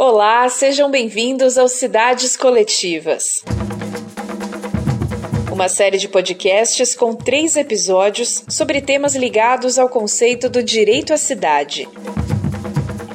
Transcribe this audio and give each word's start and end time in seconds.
Olá, 0.00 0.48
sejam 0.48 0.88
bem-vindos 0.88 1.58
ao 1.58 1.66
Cidades 1.66 2.36
Coletivas. 2.36 3.42
Uma 5.50 5.68
série 5.68 5.98
de 5.98 6.06
podcasts 6.06 6.94
com 6.94 7.16
três 7.16 7.56
episódios 7.56 8.44
sobre 8.48 8.80
temas 8.80 9.16
ligados 9.16 9.76
ao 9.76 9.88
conceito 9.88 10.48
do 10.48 10.62
direito 10.62 11.12
à 11.12 11.16
cidade. 11.16 11.88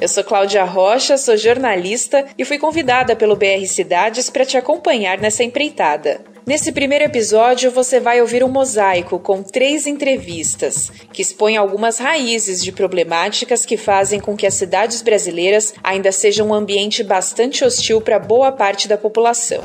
Eu 0.01 0.09
sou 0.09 0.25
Cláudia 0.25 0.65
Rocha, 0.65 1.17
sou 1.17 1.37
jornalista 1.37 2.25
e 2.37 2.43
fui 2.43 2.59
convidada 2.59 3.15
pelo 3.15 3.37
BR 3.37 3.65
Cidades 3.65 4.29
para 4.29 4.45
te 4.45 4.57
acompanhar 4.57 5.17
nessa 5.19 5.41
empreitada. 5.41 6.32
Nesse 6.45 6.73
primeiro 6.73 7.05
episódio, 7.05 7.71
você 7.71 8.01
vai 8.01 8.19
ouvir 8.19 8.43
um 8.43 8.49
mosaico 8.49 9.17
com 9.17 9.41
três 9.41 9.87
entrevistas 9.87 10.91
que 11.13 11.21
expõem 11.21 11.55
algumas 11.55 11.99
raízes 11.99 12.61
de 12.61 12.69
problemáticas 12.69 13.65
que 13.65 13.77
fazem 13.77 14.19
com 14.19 14.35
que 14.35 14.45
as 14.45 14.53
cidades 14.53 15.01
brasileiras 15.01 15.73
ainda 15.81 16.11
sejam 16.11 16.49
um 16.49 16.53
ambiente 16.53 17.01
bastante 17.01 17.63
hostil 17.63 18.01
para 18.01 18.19
boa 18.19 18.51
parte 18.51 18.89
da 18.89 18.97
população. 18.97 19.63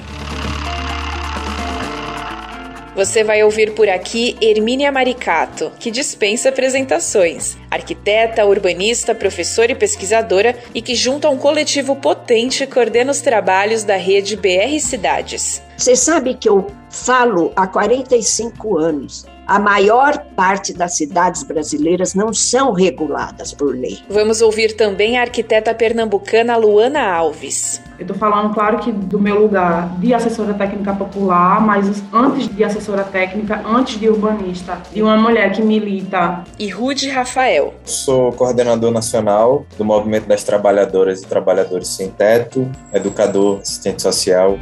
Você 2.99 3.23
vai 3.23 3.45
ouvir 3.45 3.75
por 3.75 3.89
aqui 3.89 4.37
Hermínia 4.43 4.91
Maricato, 4.91 5.71
que 5.79 5.89
dispensa 5.89 6.49
apresentações. 6.49 7.57
Arquiteta, 7.71 8.45
urbanista, 8.45 9.15
professora 9.15 9.71
e 9.71 9.77
pesquisadora 9.77 10.59
e 10.75 10.83
que, 10.83 10.97
junto 10.97 11.25
a 11.25 11.31
um 11.31 11.39
coletivo 11.39 11.95
potente, 11.95 12.67
coordena 12.67 13.13
os 13.13 13.21
trabalhos 13.21 13.85
da 13.85 13.95
rede 13.95 14.35
BR 14.35 14.81
Cidades. 14.81 15.63
Você 15.77 15.95
sabe 15.95 16.35
que 16.35 16.49
eu 16.49 16.67
falo 16.91 17.53
há 17.55 17.69
45 17.69 18.77
anos 18.77 19.25
a 19.49 19.59
maior 19.59 20.19
parte 20.37 20.75
das 20.75 20.95
cidades 20.95 21.43
brasileiras 21.43 22.15
não 22.15 22.35
são 22.35 22.73
reguladas 22.73 23.55
por 23.55 23.75
lei. 23.75 23.99
Vamos 24.07 24.43
ouvir 24.43 24.77
também 24.77 25.17
a 25.17 25.23
arquiteta 25.23 25.73
pernambucana 25.73 26.55
Luana 26.59 27.01
Alves. 27.01 27.81
Eu 27.99 28.03
estou 28.03 28.17
falando, 28.17 28.55
claro, 28.55 28.79
que 28.79 28.93
do 28.93 29.19
meu 29.19 29.43
lugar 29.43 29.89
de 29.99 30.15
assessora 30.15 30.55
técnica 30.55 30.95
popular, 30.95 31.61
mas 31.61 32.01
antes 32.13 32.47
de 32.47 32.63
assessora 32.63 33.03
técnica, 33.03 33.61
antes 33.67 33.99
de 33.99 34.09
urbanista, 34.09 34.79
de 34.93 35.03
uma 35.03 35.17
mulher 35.17 35.51
que 35.51 35.61
milita. 35.61 36.45
E 36.57 36.69
Rude 36.69 37.11
Rafael. 37.11 37.75
Sou 37.85 38.31
coordenador 38.31 38.93
nacional 38.93 39.67
do 39.77 39.85
Movimento 39.85 40.29
das 40.29 40.45
Trabalhadoras 40.45 41.23
e 41.23 41.27
Trabalhadores 41.27 41.89
Sem 41.89 42.09
Teto, 42.09 42.71
educador, 42.93 43.59
assistente 43.63 44.01
social. 44.01 44.57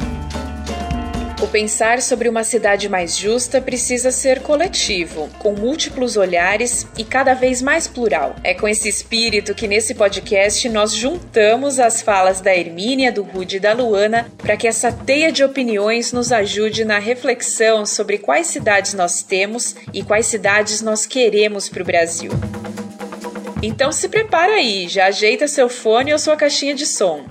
O 1.42 1.46
pensar 1.46 2.00
sobre 2.00 2.30
uma 2.30 2.42
cidade 2.42 2.88
mais 2.88 3.14
justa 3.14 3.60
precisa 3.60 4.10
ser 4.10 4.40
coletivo, 4.40 5.28
com 5.38 5.52
múltiplos 5.52 6.16
olhares 6.16 6.86
e 6.96 7.04
cada 7.04 7.34
vez 7.34 7.60
mais 7.60 7.86
plural. 7.86 8.34
É 8.42 8.54
com 8.54 8.66
esse 8.66 8.88
espírito 8.88 9.54
que 9.54 9.68
nesse 9.68 9.94
podcast 9.94 10.66
nós 10.70 10.94
juntamos 10.94 11.78
as 11.78 12.00
falas 12.00 12.40
da 12.40 12.56
Hermínia, 12.56 13.12
do 13.12 13.22
Rude 13.22 13.56
e 13.56 13.60
da 13.60 13.74
Luana 13.74 14.26
para 14.38 14.56
que 14.56 14.66
essa 14.66 14.90
teia 14.90 15.30
de 15.30 15.44
opiniões 15.44 16.10
nos 16.10 16.32
ajude 16.32 16.86
na 16.86 16.98
reflexão 16.98 17.84
sobre 17.84 18.16
quais 18.16 18.46
cidades 18.46 18.94
nós 18.94 19.22
temos 19.22 19.76
e 19.92 20.02
quais 20.02 20.24
cidades 20.24 20.80
nós 20.80 21.04
queremos 21.04 21.68
para 21.68 21.82
o 21.82 21.86
Brasil. 21.86 22.30
Então 23.62 23.92
se 23.92 24.08
prepara 24.08 24.54
aí, 24.54 24.88
já 24.88 25.06
ajeita 25.06 25.46
seu 25.46 25.68
fone 25.68 26.14
ou 26.14 26.18
sua 26.18 26.34
caixinha 26.34 26.74
de 26.74 26.86
som. 26.86 27.26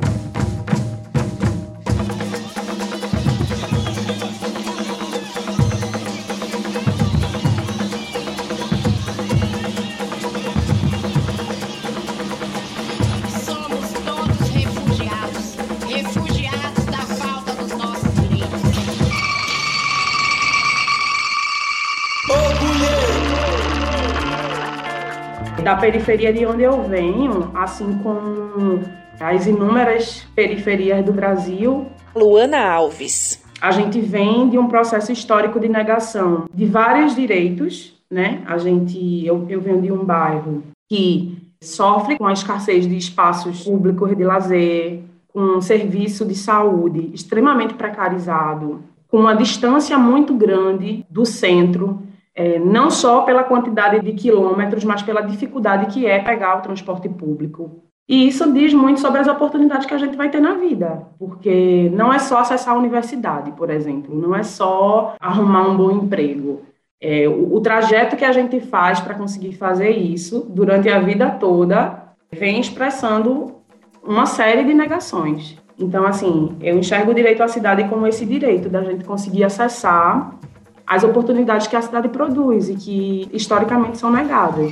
Da 25.75 25.81
periferia 25.81 26.31
de 26.31 26.45
onde 26.45 26.63
eu 26.63 26.83
venho, 26.83 27.51
assim 27.53 27.99
como 28.01 28.81
as 29.19 29.45
inúmeras 29.45 30.25
periferias 30.33 31.03
do 31.03 31.11
Brasil. 31.11 31.87
Luana 32.15 32.65
Alves. 32.65 33.43
A 33.59 33.71
gente 33.71 33.99
vem 33.99 34.49
de 34.49 34.57
um 34.57 34.67
processo 34.67 35.11
histórico 35.11 35.59
de 35.59 35.67
negação 35.67 36.45
de 36.53 36.65
vários 36.65 37.13
direitos, 37.13 37.93
né? 38.09 38.41
A 38.45 38.57
gente, 38.57 39.25
eu, 39.25 39.45
eu 39.49 39.59
venho 39.59 39.81
de 39.81 39.91
um 39.91 40.05
bairro 40.05 40.63
que 40.89 41.37
sofre 41.61 42.17
com 42.17 42.25
a 42.25 42.33
escassez 42.33 42.87
de 42.87 42.95
espaços 42.95 43.63
públicos 43.63 44.15
de 44.15 44.23
lazer, 44.23 45.01
com 45.33 45.57
um 45.57 45.61
serviço 45.61 46.25
de 46.25 46.35
saúde 46.35 47.11
extremamente 47.13 47.73
precarizado, 47.73 48.81
com 49.09 49.19
uma 49.19 49.35
distância 49.35 49.97
muito 49.97 50.33
grande 50.33 51.05
do 51.09 51.25
centro, 51.25 52.01
é, 52.35 52.59
não 52.59 52.91
só 52.91 53.21
pela 53.21 53.43
quantidade 53.43 54.01
de 54.01 54.11
quilômetros, 54.11 54.83
mas 54.83 55.01
pela 55.01 55.21
dificuldade 55.21 55.93
que 55.93 56.05
é 56.05 56.19
pegar 56.19 56.57
o 56.57 56.61
transporte 56.61 57.07
público. 57.07 57.83
E 58.07 58.27
isso 58.27 58.51
diz 58.53 58.73
muito 58.73 58.99
sobre 58.99 59.19
as 59.19 59.27
oportunidades 59.27 59.87
que 59.87 59.93
a 59.93 59.97
gente 59.97 60.15
vai 60.15 60.29
ter 60.29 60.39
na 60.39 60.53
vida, 60.53 61.07
porque 61.17 61.89
não 61.93 62.13
é 62.13 62.19
só 62.19 62.39
acessar 62.39 62.75
a 62.75 62.77
universidade, 62.77 63.51
por 63.53 63.71
exemplo, 63.71 64.15
não 64.15 64.35
é 64.35 64.43
só 64.43 65.15
arrumar 65.19 65.67
um 65.67 65.77
bom 65.77 65.91
emprego. 65.91 66.61
É, 67.01 67.27
o, 67.27 67.55
o 67.55 67.61
trajeto 67.61 68.15
que 68.15 68.25
a 68.25 68.31
gente 68.31 68.59
faz 68.59 68.99
para 68.99 69.15
conseguir 69.15 69.53
fazer 69.53 69.89
isso 69.89 70.45
durante 70.49 70.87
a 70.89 70.99
vida 70.99 71.31
toda 71.31 72.03
vem 72.31 72.59
expressando 72.59 73.55
uma 74.03 74.27
série 74.27 74.63
de 74.63 74.73
negações. 74.73 75.57
Então, 75.77 76.05
assim, 76.05 76.55
eu 76.61 76.77
enxergo 76.77 77.11
o 77.11 77.15
direito 77.15 77.41
à 77.41 77.47
cidade 77.47 77.85
como 77.89 78.07
esse 78.07 78.25
direito 78.25 78.69
da 78.69 78.83
gente 78.83 79.03
conseguir 79.03 79.43
acessar 79.43 80.37
as 80.87 81.03
oportunidades 81.03 81.67
que 81.67 81.75
a 81.75 81.81
cidade 81.81 82.09
produz 82.09 82.69
e 82.69 82.75
que 82.75 83.29
historicamente 83.31 83.97
são 83.97 84.11
negadas. 84.11 84.71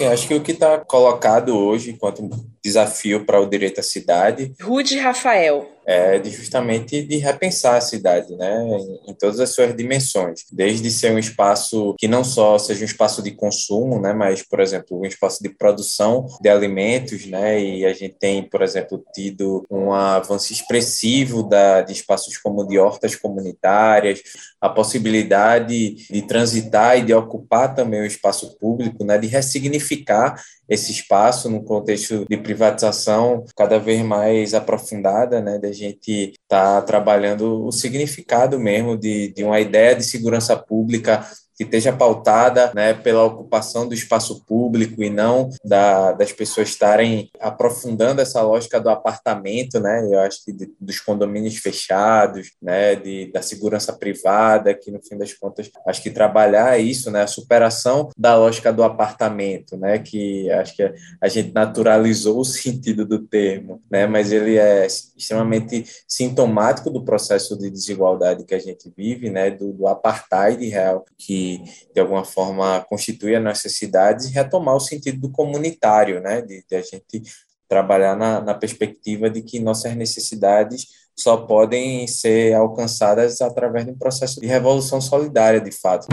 Eu 0.00 0.12
acho 0.12 0.28
que 0.28 0.34
o 0.34 0.40
que 0.40 0.52
está 0.52 0.78
colocado 0.78 1.56
hoje 1.56 1.90
enquanto 1.90 2.30
desafio 2.62 3.24
para 3.24 3.40
o 3.40 3.46
direito 3.46 3.80
à 3.80 3.82
cidade. 3.82 4.54
Rude 4.62 4.96
Rafael 4.98 5.66
é 5.88 6.18
de 6.18 6.30
justamente 6.30 7.02
de 7.02 7.16
repensar 7.16 7.76
a 7.76 7.80
cidade, 7.80 8.36
né, 8.36 8.62
em, 8.62 9.10
em, 9.10 9.14
todas 9.14 9.40
as 9.40 9.48
suas 9.48 9.74
dimensões, 9.74 10.44
desde 10.52 10.90
ser 10.90 11.12
um 11.12 11.18
espaço 11.18 11.94
que 11.98 12.06
não 12.06 12.22
só 12.22 12.58
seja 12.58 12.82
um 12.82 12.84
espaço 12.84 13.22
de 13.22 13.30
consumo, 13.30 13.98
né, 13.98 14.12
mas, 14.12 14.42
por 14.42 14.60
exemplo, 14.60 15.00
um 15.00 15.06
espaço 15.06 15.42
de 15.42 15.48
produção 15.48 16.26
de 16.42 16.48
alimentos, 16.50 17.24
né, 17.24 17.58
e 17.58 17.86
a 17.86 17.94
gente 17.94 18.16
tem, 18.20 18.42
por 18.42 18.60
exemplo, 18.60 19.02
tido 19.14 19.64
um 19.70 19.90
avanço 19.90 20.52
expressivo 20.52 21.42
da, 21.42 21.80
de 21.80 21.94
espaços 21.94 22.36
como 22.36 22.68
de 22.68 22.78
hortas 22.78 23.16
comunitárias, 23.16 24.20
a 24.60 24.68
possibilidade 24.68 26.06
de 26.10 26.22
transitar 26.22 26.98
e 26.98 27.02
de 27.02 27.14
ocupar 27.14 27.74
também 27.74 28.02
o 28.02 28.06
espaço 28.06 28.58
público, 28.58 29.06
né, 29.06 29.16
de 29.16 29.26
ressignificar 29.26 30.38
esse 30.68 30.92
espaço 30.92 31.48
no 31.48 31.62
contexto 31.64 32.26
de 32.28 32.36
privatização 32.36 33.44
cada 33.56 33.78
vez 33.78 34.02
mais 34.02 34.54
aprofundada, 34.54 35.40
né, 35.40 35.58
da 35.58 35.72
gente 35.72 36.32
estar 36.42 36.80
tá 36.80 36.82
trabalhando 36.82 37.64
o 37.64 37.72
significado 37.72 38.58
mesmo 38.58 38.96
de, 38.96 39.32
de 39.32 39.44
uma 39.44 39.60
ideia 39.60 39.94
de 39.94 40.04
segurança 40.04 40.56
pública 40.56 41.26
que 41.58 41.64
esteja 41.64 41.92
pautada 41.92 42.70
né, 42.72 42.94
pela 42.94 43.24
ocupação 43.24 43.88
do 43.88 43.92
espaço 43.92 44.44
público 44.46 45.02
e 45.02 45.10
não 45.10 45.50
da, 45.64 46.12
das 46.12 46.32
pessoas 46.32 46.68
estarem 46.68 47.28
aprofundando 47.40 48.20
essa 48.20 48.40
lógica 48.40 48.80
do 48.80 48.88
apartamento, 48.88 49.80
né? 49.80 50.06
Eu 50.08 50.20
acho 50.20 50.44
que 50.44 50.52
de, 50.52 50.72
dos 50.80 51.00
condomínios 51.00 51.56
fechados, 51.56 52.52
né? 52.62 52.94
De, 52.94 53.32
da 53.32 53.42
segurança 53.42 53.92
privada, 53.92 54.72
que 54.72 54.92
no 54.92 55.02
fim 55.02 55.18
das 55.18 55.34
contas 55.34 55.68
acho 55.84 56.00
que 56.00 56.10
trabalhar 56.10 56.78
isso, 56.78 57.10
né? 57.10 57.22
A 57.22 57.26
superação 57.26 58.08
da 58.16 58.36
lógica 58.36 58.72
do 58.72 58.84
apartamento, 58.84 59.76
né? 59.76 59.98
Que 59.98 60.48
acho 60.52 60.76
que 60.76 60.94
a 61.20 61.26
gente 61.26 61.52
naturalizou 61.52 62.38
o 62.38 62.44
sentido 62.46 63.04
do 63.04 63.18
termo, 63.18 63.82
né? 63.90 64.06
Mas 64.06 64.30
ele 64.30 64.56
é 64.56 64.86
extremamente 64.86 65.84
sintomático 66.06 66.88
do 66.88 67.04
processo 67.04 67.58
de 67.58 67.68
desigualdade 67.68 68.44
que 68.44 68.54
a 68.54 68.60
gente 68.60 68.92
vive, 68.96 69.28
né? 69.28 69.50
Do, 69.50 69.72
do 69.72 69.88
apartheid 69.88 70.64
real 70.68 71.04
que 71.18 71.47
de 71.94 72.00
alguma 72.00 72.24
forma 72.24 72.84
constitui 72.88 73.34
as 73.34 73.42
necessidades 73.42 74.26
e 74.26 74.32
retomar 74.32 74.76
o 74.76 74.80
sentido 74.80 75.20
do 75.20 75.30
comunitário, 75.30 76.20
né, 76.20 76.42
de, 76.42 76.64
de 76.68 76.76
a 76.76 76.82
gente 76.82 77.22
trabalhar 77.68 78.16
na, 78.16 78.40
na 78.40 78.54
perspectiva 78.54 79.28
de 79.30 79.42
que 79.42 79.60
nossas 79.60 79.94
necessidades 79.94 80.86
só 81.16 81.36
podem 81.36 82.06
ser 82.06 82.54
alcançadas 82.54 83.40
através 83.40 83.84
de 83.84 83.90
um 83.90 83.98
processo 83.98 84.40
de 84.40 84.46
revolução 84.46 85.00
solidária, 85.00 85.60
de 85.60 85.72
fato. 85.72 86.06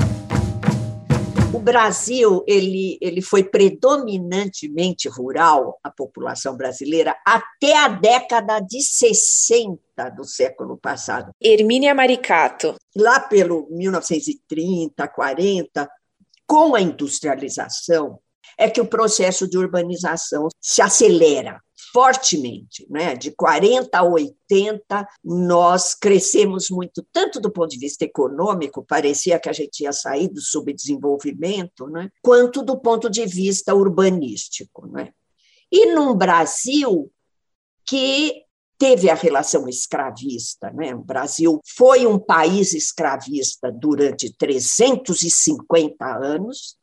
O 1.56 1.60
Brasil 1.60 2.44
ele, 2.46 2.98
ele 3.00 3.22
foi 3.22 3.42
predominantemente 3.42 5.08
rural, 5.08 5.80
a 5.82 5.90
população 5.90 6.58
brasileira, 6.58 7.16
até 7.26 7.78
a 7.78 7.88
década 7.88 8.60
de 8.60 8.82
60 8.82 9.80
do 10.10 10.26
século 10.26 10.78
passado. 10.78 11.32
Hermínia 11.42 11.96
Maricato. 11.96 12.76
Lá 12.94 13.22
pelo 13.22 13.70
1930, 13.72 15.08
40, 15.08 15.90
com 16.46 16.76
a 16.76 16.82
industrialização, 16.82 18.20
é 18.58 18.70
que 18.70 18.82
o 18.82 18.86
processo 18.86 19.48
de 19.48 19.58
urbanização 19.58 20.50
se 20.60 20.82
acelera 20.82 21.62
fortemente, 21.96 22.86
né? 22.90 23.16
De 23.16 23.32
40 23.32 23.98
a 23.98 24.04
80, 24.04 25.08
nós 25.24 25.96
crescemos 25.96 26.70
muito, 26.70 27.02
tanto 27.10 27.40
do 27.40 27.50
ponto 27.50 27.70
de 27.70 27.80
vista 27.80 28.04
econômico, 28.04 28.86
parecia 28.86 29.40
que 29.40 29.48
a 29.48 29.54
gente 29.54 29.80
ia 29.80 29.94
sair 29.94 30.28
do 30.28 30.42
subdesenvolvimento, 30.42 31.88
né? 31.88 32.10
Quanto 32.22 32.62
do 32.62 32.78
ponto 32.78 33.10
de 33.10 33.26
vista 33.26 33.74
urbanístico, 33.74 34.86
né? 34.88 35.14
E 35.72 35.86
num 35.94 36.14
Brasil 36.14 37.10
que 37.88 38.44
teve 38.78 39.10
a 39.10 39.16
relação 39.16 39.66
escravista. 39.70 40.70
Né? 40.72 40.94
O 40.94 41.02
Brasil 41.02 41.62
foi 41.78 42.06
um 42.06 42.20
país 42.20 42.74
escravista 42.74 43.72
durante 43.72 44.36
350 44.36 46.06
anos, 46.06 46.76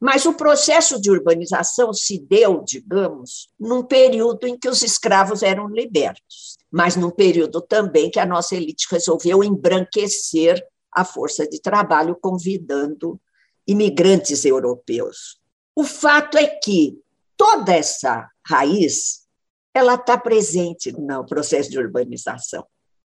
mas 0.00 0.26
o 0.26 0.34
processo 0.34 1.00
de 1.00 1.10
urbanização 1.10 1.92
se 1.92 2.18
deu, 2.18 2.62
digamos, 2.64 3.48
num 3.58 3.82
período 3.82 4.46
em 4.46 4.56
que 4.56 4.68
os 4.68 4.82
escravos 4.82 5.42
eram 5.42 5.68
libertos, 5.68 6.56
mas 6.70 6.96
num 6.96 7.10
período 7.10 7.60
também 7.60 8.10
que 8.10 8.20
a 8.20 8.26
nossa 8.26 8.54
elite 8.54 8.86
resolveu 8.90 9.42
embranquecer 9.42 10.64
a 10.92 11.04
força 11.04 11.46
de 11.46 11.60
trabalho, 11.60 12.16
convidando 12.20 13.20
imigrantes 13.66 14.44
europeus. 14.44 15.38
O 15.74 15.84
fato 15.84 16.38
é 16.38 16.46
que 16.46 16.98
toda 17.36 17.74
essa 17.74 18.28
raiz 18.46 19.26
ela 19.74 19.94
está 19.94 20.18
presente 20.18 20.90
no 20.92 21.24
processo 21.24 21.70
de 21.70 21.78
urbanização. 21.78 22.66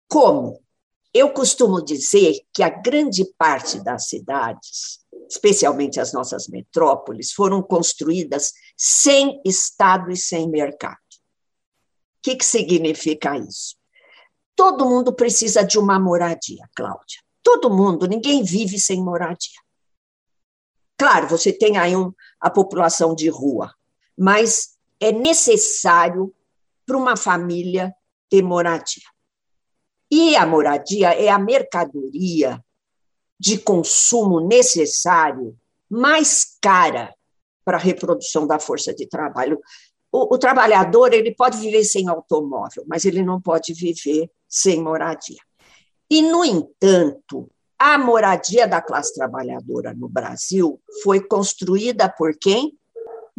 Como? 0.09 0.61
Eu 1.15 1.31
costumo 1.33 1.83
dizer 1.83 2.41
que 2.53 2.63
a 2.63 2.69
grande 2.69 3.25
parte 3.39 3.83
das 3.83 4.09
cidades, 4.09 5.01
especialmente 5.29 6.01
as 6.01 6.13
nossas 6.13 6.49
metrópoles, 6.49 7.33
foram 7.33 7.63
construídas 7.63 8.53
sem 8.77 9.41
Estado 9.45 10.11
e 10.11 10.17
sem 10.17 10.49
mercado. 10.49 10.97
O 10.97 12.23
que, 12.23 12.37
que 12.37 12.45
significa 12.45 13.37
isso? 13.37 13.77
Todo 14.55 14.89
mundo 14.89 15.15
precisa 15.15 15.63
de 15.63 15.79
uma 15.79 15.99
moradia, 15.99 16.69
Cláudia. 16.75 17.21
Todo 17.43 17.71
mundo, 17.71 18.07
ninguém 18.07 18.43
vive 18.43 18.79
sem 18.79 19.03
moradia. 19.03 19.61
Claro, 20.99 21.29
você 21.29 21.53
tem 21.53 21.79
aí 21.79 21.95
um, 21.95 22.13
a 22.41 22.51
população 22.51 23.15
de 23.15 23.29
rua, 23.29 23.73
mas 24.19 24.77
é 24.99 25.13
necessário 25.13 26.35
para 26.85 26.97
uma 26.97 27.17
família 27.17 27.95
ter 28.29 28.43
moradia. 28.43 29.05
E 30.11 30.35
a 30.35 30.45
moradia 30.45 31.13
é 31.13 31.29
a 31.29 31.39
mercadoria 31.39 32.63
de 33.39 33.59
consumo 33.59 34.41
necessário 34.41 35.57
mais 35.89 36.57
cara 36.61 37.15
para 37.65 37.77
a 37.77 37.81
reprodução 37.81 38.47
da 38.47 38.59
força 38.59 38.95
de 38.95 39.07
trabalho. 39.07 39.61
O, 40.11 40.35
o, 40.35 40.39
trabalhador 40.39 41.13
ele 41.13 41.35
pode 41.35 41.59
viver 41.59 41.85
sem 41.85 42.09
automóvel, 42.09 42.85
mas 42.87 43.05
ele 43.05 43.23
não 43.23 43.41
pode 43.41 43.75
viver 43.75 44.31
sem 44.49 44.83
moradia. 44.83 45.39
E, 46.11 46.23
no 46.23 46.45
entanto, 46.45 47.51
a 47.79 47.99
moradia 47.99 48.67
da 48.67 48.81
classe 48.81 49.15
trabalhadora 49.15 49.93
no 49.93 50.09
Brasil 50.09 50.81
foi 51.03 51.21
construída 51.21 52.09
por 52.09 52.35
quem? 52.39 52.78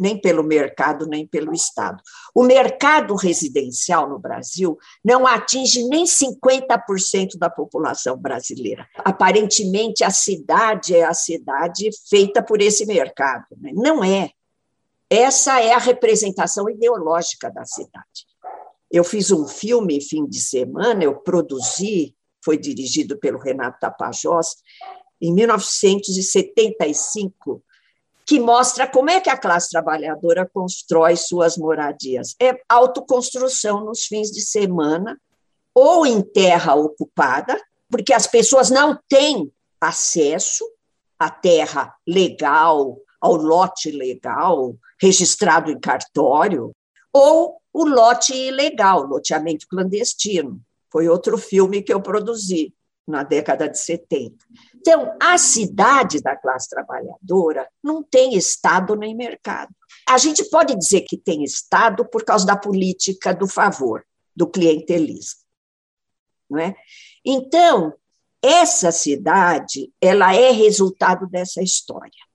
Nem 0.00 0.18
pelo 0.18 0.42
mercado, 0.42 1.06
nem 1.06 1.26
pelo 1.26 1.52
Estado. 1.52 2.02
O 2.34 2.42
mercado 2.42 3.14
residencial 3.14 4.08
no 4.08 4.18
Brasil 4.18 4.78
não 5.04 5.26
atinge 5.26 5.86
nem 5.86 6.04
50% 6.04 7.36
da 7.38 7.50
população 7.50 8.16
brasileira. 8.16 8.88
Aparentemente, 8.96 10.02
a 10.02 10.10
cidade 10.10 10.96
é 10.96 11.04
a 11.04 11.12
cidade 11.12 11.90
feita 12.08 12.42
por 12.42 12.62
esse 12.62 12.86
mercado. 12.86 13.44
Né? 13.58 13.72
Não 13.74 14.02
é. 14.02 14.30
Essa 15.10 15.60
é 15.60 15.72
a 15.72 15.78
representação 15.78 16.70
ideológica 16.70 17.50
da 17.50 17.66
cidade. 17.66 18.24
Eu 18.90 19.04
fiz 19.04 19.30
um 19.30 19.46
filme 19.46 20.00
fim 20.00 20.26
de 20.26 20.40
semana, 20.40 21.04
eu 21.04 21.16
produzi, 21.16 22.16
foi 22.42 22.56
dirigido 22.56 23.18
pelo 23.18 23.38
Renato 23.38 23.80
Tapajós, 23.80 24.54
em 25.20 25.34
1975, 25.34 27.62
que 28.30 28.38
mostra 28.38 28.86
como 28.86 29.10
é 29.10 29.20
que 29.20 29.28
a 29.28 29.36
classe 29.36 29.70
trabalhadora 29.70 30.48
constrói 30.54 31.16
suas 31.16 31.56
moradias. 31.56 32.36
É 32.40 32.60
autoconstrução 32.68 33.84
nos 33.84 34.04
fins 34.04 34.30
de 34.30 34.40
semana, 34.40 35.20
ou 35.74 36.06
em 36.06 36.22
terra 36.22 36.76
ocupada, 36.76 37.60
porque 37.90 38.12
as 38.12 38.28
pessoas 38.28 38.70
não 38.70 38.96
têm 39.08 39.52
acesso 39.80 40.64
à 41.18 41.28
terra 41.28 41.92
legal, 42.06 42.98
ao 43.20 43.34
lote 43.34 43.90
legal, 43.90 44.76
registrado 45.02 45.68
em 45.68 45.80
cartório, 45.80 46.70
ou 47.12 47.60
o 47.72 47.84
lote 47.84 48.32
ilegal, 48.32 49.02
loteamento 49.02 49.66
clandestino. 49.68 50.60
Foi 50.88 51.08
outro 51.08 51.36
filme 51.36 51.82
que 51.82 51.92
eu 51.92 52.00
produzi 52.00 52.72
na 53.10 53.22
década 53.22 53.68
de 53.68 53.78
70. 53.78 54.34
Então, 54.76 55.16
a 55.20 55.36
cidade 55.36 56.20
da 56.22 56.36
classe 56.36 56.68
trabalhadora 56.70 57.68
não 57.82 58.02
tem 58.02 58.34
Estado 58.34 58.96
nem 58.96 59.14
mercado. 59.14 59.74
A 60.08 60.16
gente 60.16 60.48
pode 60.48 60.74
dizer 60.76 61.02
que 61.02 61.16
tem 61.16 61.44
Estado 61.44 62.04
por 62.04 62.24
causa 62.24 62.46
da 62.46 62.56
política 62.56 63.34
do 63.34 63.46
favor, 63.46 64.04
do 64.34 64.46
clientelismo. 64.46 65.40
Não 66.48 66.58
é? 66.58 66.74
Então, 67.24 67.92
essa 68.42 68.90
cidade 68.90 69.92
ela 70.00 70.34
é 70.34 70.50
resultado 70.50 71.26
dessa 71.28 71.62
história. 71.62 72.29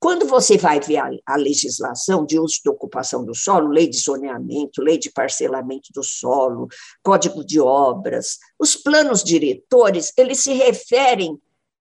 Quando 0.00 0.26
você 0.26 0.56
vai 0.56 0.78
ver 0.78 0.98
a, 0.98 1.10
a, 1.26 1.36
legislação 1.36 2.24
de 2.24 2.38
uso 2.38 2.60
de 2.62 2.70
ocupação 2.70 3.24
do 3.24 3.34
solo, 3.34 3.68
lei 3.68 3.88
de 3.88 3.98
zoneamento, 3.98 4.80
lei 4.80 4.96
de 4.96 5.10
parcelamento 5.10 5.88
do 5.92 6.04
solo, 6.04 6.68
código 7.02 7.44
de 7.44 7.58
obras, 7.58 8.38
os 8.58 8.76
planos 8.76 9.24
diretores, 9.24 10.12
eles 10.16 10.40
se 10.40 10.52
referem 10.52 11.36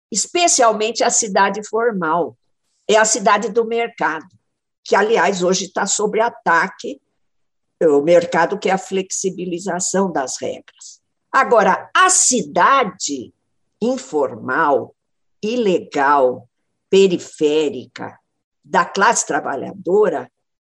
especialmente 0.09 1.03
à 1.03 1.09
cidade 1.09 1.61
formal, 1.67 2.37
é 2.87 2.95
a 2.95 3.03
cidade 3.03 3.49
do 3.49 3.65
mercado, 3.65 4.27
que, 4.83 4.95
aliás, 4.95 5.43
hoje 5.43 5.65
está 5.65 5.85
sob 5.85 6.19
ataque, 6.21 7.01
o 7.81 8.01
mercado 8.01 8.57
que 8.57 8.69
é 8.69 8.71
a 8.71 8.77
flexibilização 8.77 10.09
das 10.09 10.37
regras. 10.39 11.01
Agora, 11.29 11.89
a 11.93 12.09
cidade 12.09 13.33
informal, 13.81 14.95
ilegal, 15.43 16.47
periférica 16.95 18.17
da 18.63 18.85
classe 18.85 19.27
trabalhadora, 19.27 20.31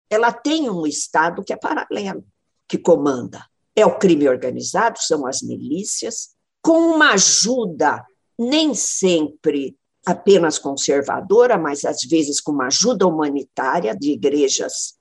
ela 0.09 0.33
tem 0.33 0.69
um 0.69 0.85
Estado 0.85 1.41
que 1.41 1.53
é 1.53 1.55
paralelo, 1.55 2.25
que 2.67 2.77
comanda. 2.77 3.45
É 3.73 3.85
o 3.85 3.97
crime 3.97 4.27
organizado, 4.27 4.99
são 4.99 5.25
as 5.25 5.41
milícias, 5.41 6.35
com 6.61 6.77
uma 6.93 7.13
ajuda 7.13 8.05
nem 8.37 8.73
sempre 8.73 9.77
apenas 10.05 10.59
conservadora, 10.59 11.57
mas 11.57 11.85
às 11.85 12.01
vezes 12.01 12.41
com 12.41 12.51
uma 12.51 12.67
ajuda 12.67 13.07
humanitária 13.07 13.95
de 13.95 14.11
igrejas 14.11 14.95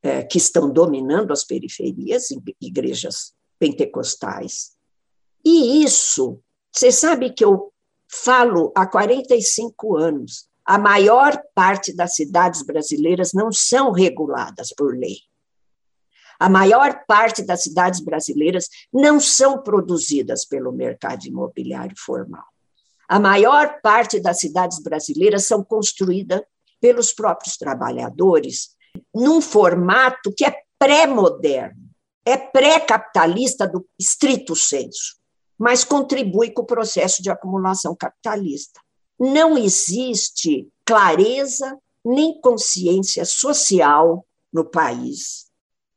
é, 0.00 0.22
que 0.22 0.38
estão 0.38 0.72
dominando 0.72 1.32
as 1.32 1.42
periferias, 1.42 2.28
igrejas 2.60 3.34
pentecostais. 3.58 4.76
E 5.44 5.82
isso, 5.82 6.38
você 6.72 6.92
sabe 6.92 7.32
que 7.32 7.44
eu 7.44 7.72
Falo 8.14 8.70
há 8.76 8.86
45 8.86 9.96
anos. 9.96 10.46
A 10.64 10.78
maior 10.78 11.40
parte 11.54 11.94
das 11.94 12.14
cidades 12.14 12.62
brasileiras 12.62 13.32
não 13.32 13.50
são 13.50 13.90
reguladas 13.90 14.72
por 14.76 14.96
lei. 14.96 15.18
A 16.38 16.48
maior 16.48 17.04
parte 17.06 17.42
das 17.42 17.62
cidades 17.62 18.00
brasileiras 18.00 18.68
não 18.92 19.20
são 19.20 19.62
produzidas 19.62 20.44
pelo 20.44 20.72
mercado 20.72 21.24
imobiliário 21.24 21.94
formal. 21.96 22.44
A 23.08 23.18
maior 23.20 23.80
parte 23.82 24.18
das 24.20 24.40
cidades 24.40 24.80
brasileiras 24.82 25.46
são 25.46 25.62
construídas 25.62 26.42
pelos 26.80 27.12
próprios 27.12 27.56
trabalhadores 27.56 28.76
num 29.14 29.40
formato 29.40 30.32
que 30.36 30.44
é 30.44 30.62
pré-moderno, 30.78 31.90
é 32.24 32.36
pré-capitalista 32.36 33.66
do 33.66 33.86
estrito 33.98 34.56
senso 34.56 35.22
mas 35.62 35.84
contribui 35.84 36.50
com 36.50 36.62
o 36.62 36.66
processo 36.66 37.22
de 37.22 37.30
acumulação 37.30 37.94
capitalista. 37.94 38.80
Não 39.24 39.56
existe 39.56 40.68
clareza 40.84 41.78
nem 42.04 42.40
consciência 42.40 43.24
social 43.24 44.26
no 44.52 44.68
país. 44.68 45.46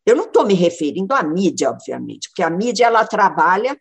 Eu 0.06 0.16
não 0.16 0.26
estou 0.26 0.46
me 0.46 0.54
referindo 0.54 1.12
à 1.12 1.24
mídia, 1.24 1.72
obviamente, 1.72 2.30
porque 2.30 2.44
a 2.44 2.52
mídia 2.52 2.86
ela 2.86 3.04
trabalha 3.04 3.76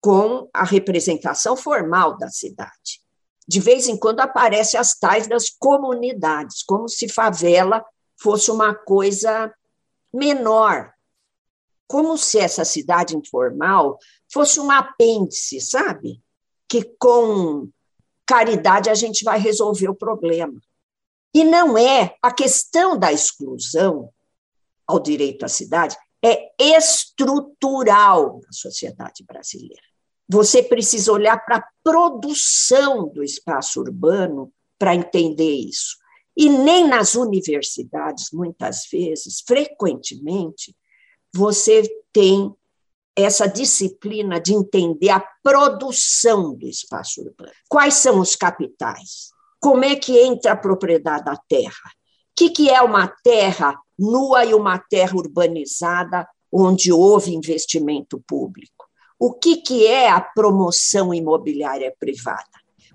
com 0.00 0.48
a 0.54 0.62
representação 0.62 1.56
formal 1.56 2.16
da 2.16 2.28
cidade. 2.28 3.02
De 3.48 3.58
vez 3.58 3.88
em 3.88 3.96
quando 3.96 4.20
aparecem 4.20 4.78
as 4.78 4.96
tais 4.96 5.26
das 5.26 5.50
comunidades, 5.50 6.62
como 6.62 6.88
se 6.88 7.08
favela 7.08 7.84
fosse 8.16 8.52
uma 8.52 8.72
coisa 8.72 9.52
menor, 10.14 10.92
como 11.88 12.16
se 12.16 12.38
essa 12.38 12.64
cidade 12.64 13.16
informal 13.16 13.98
fosse 14.32 14.60
um 14.60 14.70
apêndice, 14.70 15.60
sabe? 15.60 16.22
Que 16.68 16.84
com 17.00 17.68
caridade 18.26 18.90
a 18.90 18.94
gente 18.94 19.24
vai 19.24 19.38
resolver 19.38 19.88
o 19.88 19.94
problema. 19.94 20.60
E 21.34 21.44
não 21.44 21.76
é 21.76 22.16
a 22.22 22.32
questão 22.32 22.98
da 22.98 23.12
exclusão 23.12 24.10
ao 24.86 24.98
direito 24.98 25.44
à 25.44 25.48
cidade 25.48 25.96
é 26.22 26.50
estrutural 26.58 28.40
na 28.44 28.52
sociedade 28.52 29.24
brasileira. 29.24 29.82
Você 30.28 30.62
precisa 30.62 31.12
olhar 31.12 31.38
para 31.44 31.58
a 31.58 31.68
produção 31.84 33.08
do 33.08 33.22
espaço 33.22 33.80
urbano 33.80 34.52
para 34.78 34.94
entender 34.94 35.54
isso. 35.54 35.96
E 36.36 36.48
nem 36.48 36.86
nas 36.86 37.14
universidades, 37.14 38.30
muitas 38.32 38.86
vezes, 38.90 39.42
frequentemente, 39.46 40.76
você 41.32 41.82
tem 42.12 42.52
essa 43.16 43.48
disciplina 43.48 44.38
de 44.38 44.52
entender 44.52 45.08
a 45.08 45.24
produção 45.42 46.54
do 46.54 46.68
espaço 46.68 47.22
urbano. 47.22 47.52
Quais 47.68 47.94
são 47.94 48.20
os 48.20 48.36
capitais? 48.36 49.30
Como 49.58 49.84
é 49.84 49.96
que 49.96 50.18
entra 50.18 50.52
a 50.52 50.56
propriedade 50.56 51.24
da 51.24 51.36
terra? 51.48 51.90
O 52.38 52.50
que, 52.52 52.68
é 52.68 52.82
uma 52.82 53.08
terra 53.24 53.74
nua 53.98 54.44
e 54.44 54.52
uma 54.52 54.78
terra 54.78 55.16
urbanizada 55.16 56.28
onde 56.52 56.92
houve 56.92 57.34
investimento 57.34 58.22
público? 58.26 58.86
O 59.18 59.32
que, 59.32 59.56
que 59.56 59.86
é 59.86 60.10
a 60.10 60.20
promoção 60.20 61.14
imobiliária 61.14 61.94
privada? 61.98 62.44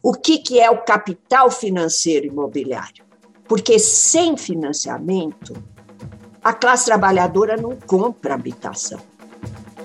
O 0.04 0.14
que, 0.14 0.38
que 0.38 0.60
é 0.60 0.70
o 0.70 0.84
capital 0.84 1.50
financeiro 1.50 2.28
imobiliário? 2.28 3.04
Porque 3.48 3.80
sem 3.80 4.38
financiamento, 4.38 5.54
a 6.44 6.54
classe 6.54 6.86
trabalhadora 6.86 7.58
não 7.58 7.76
compra 7.76 8.36
habitação. 8.36 9.00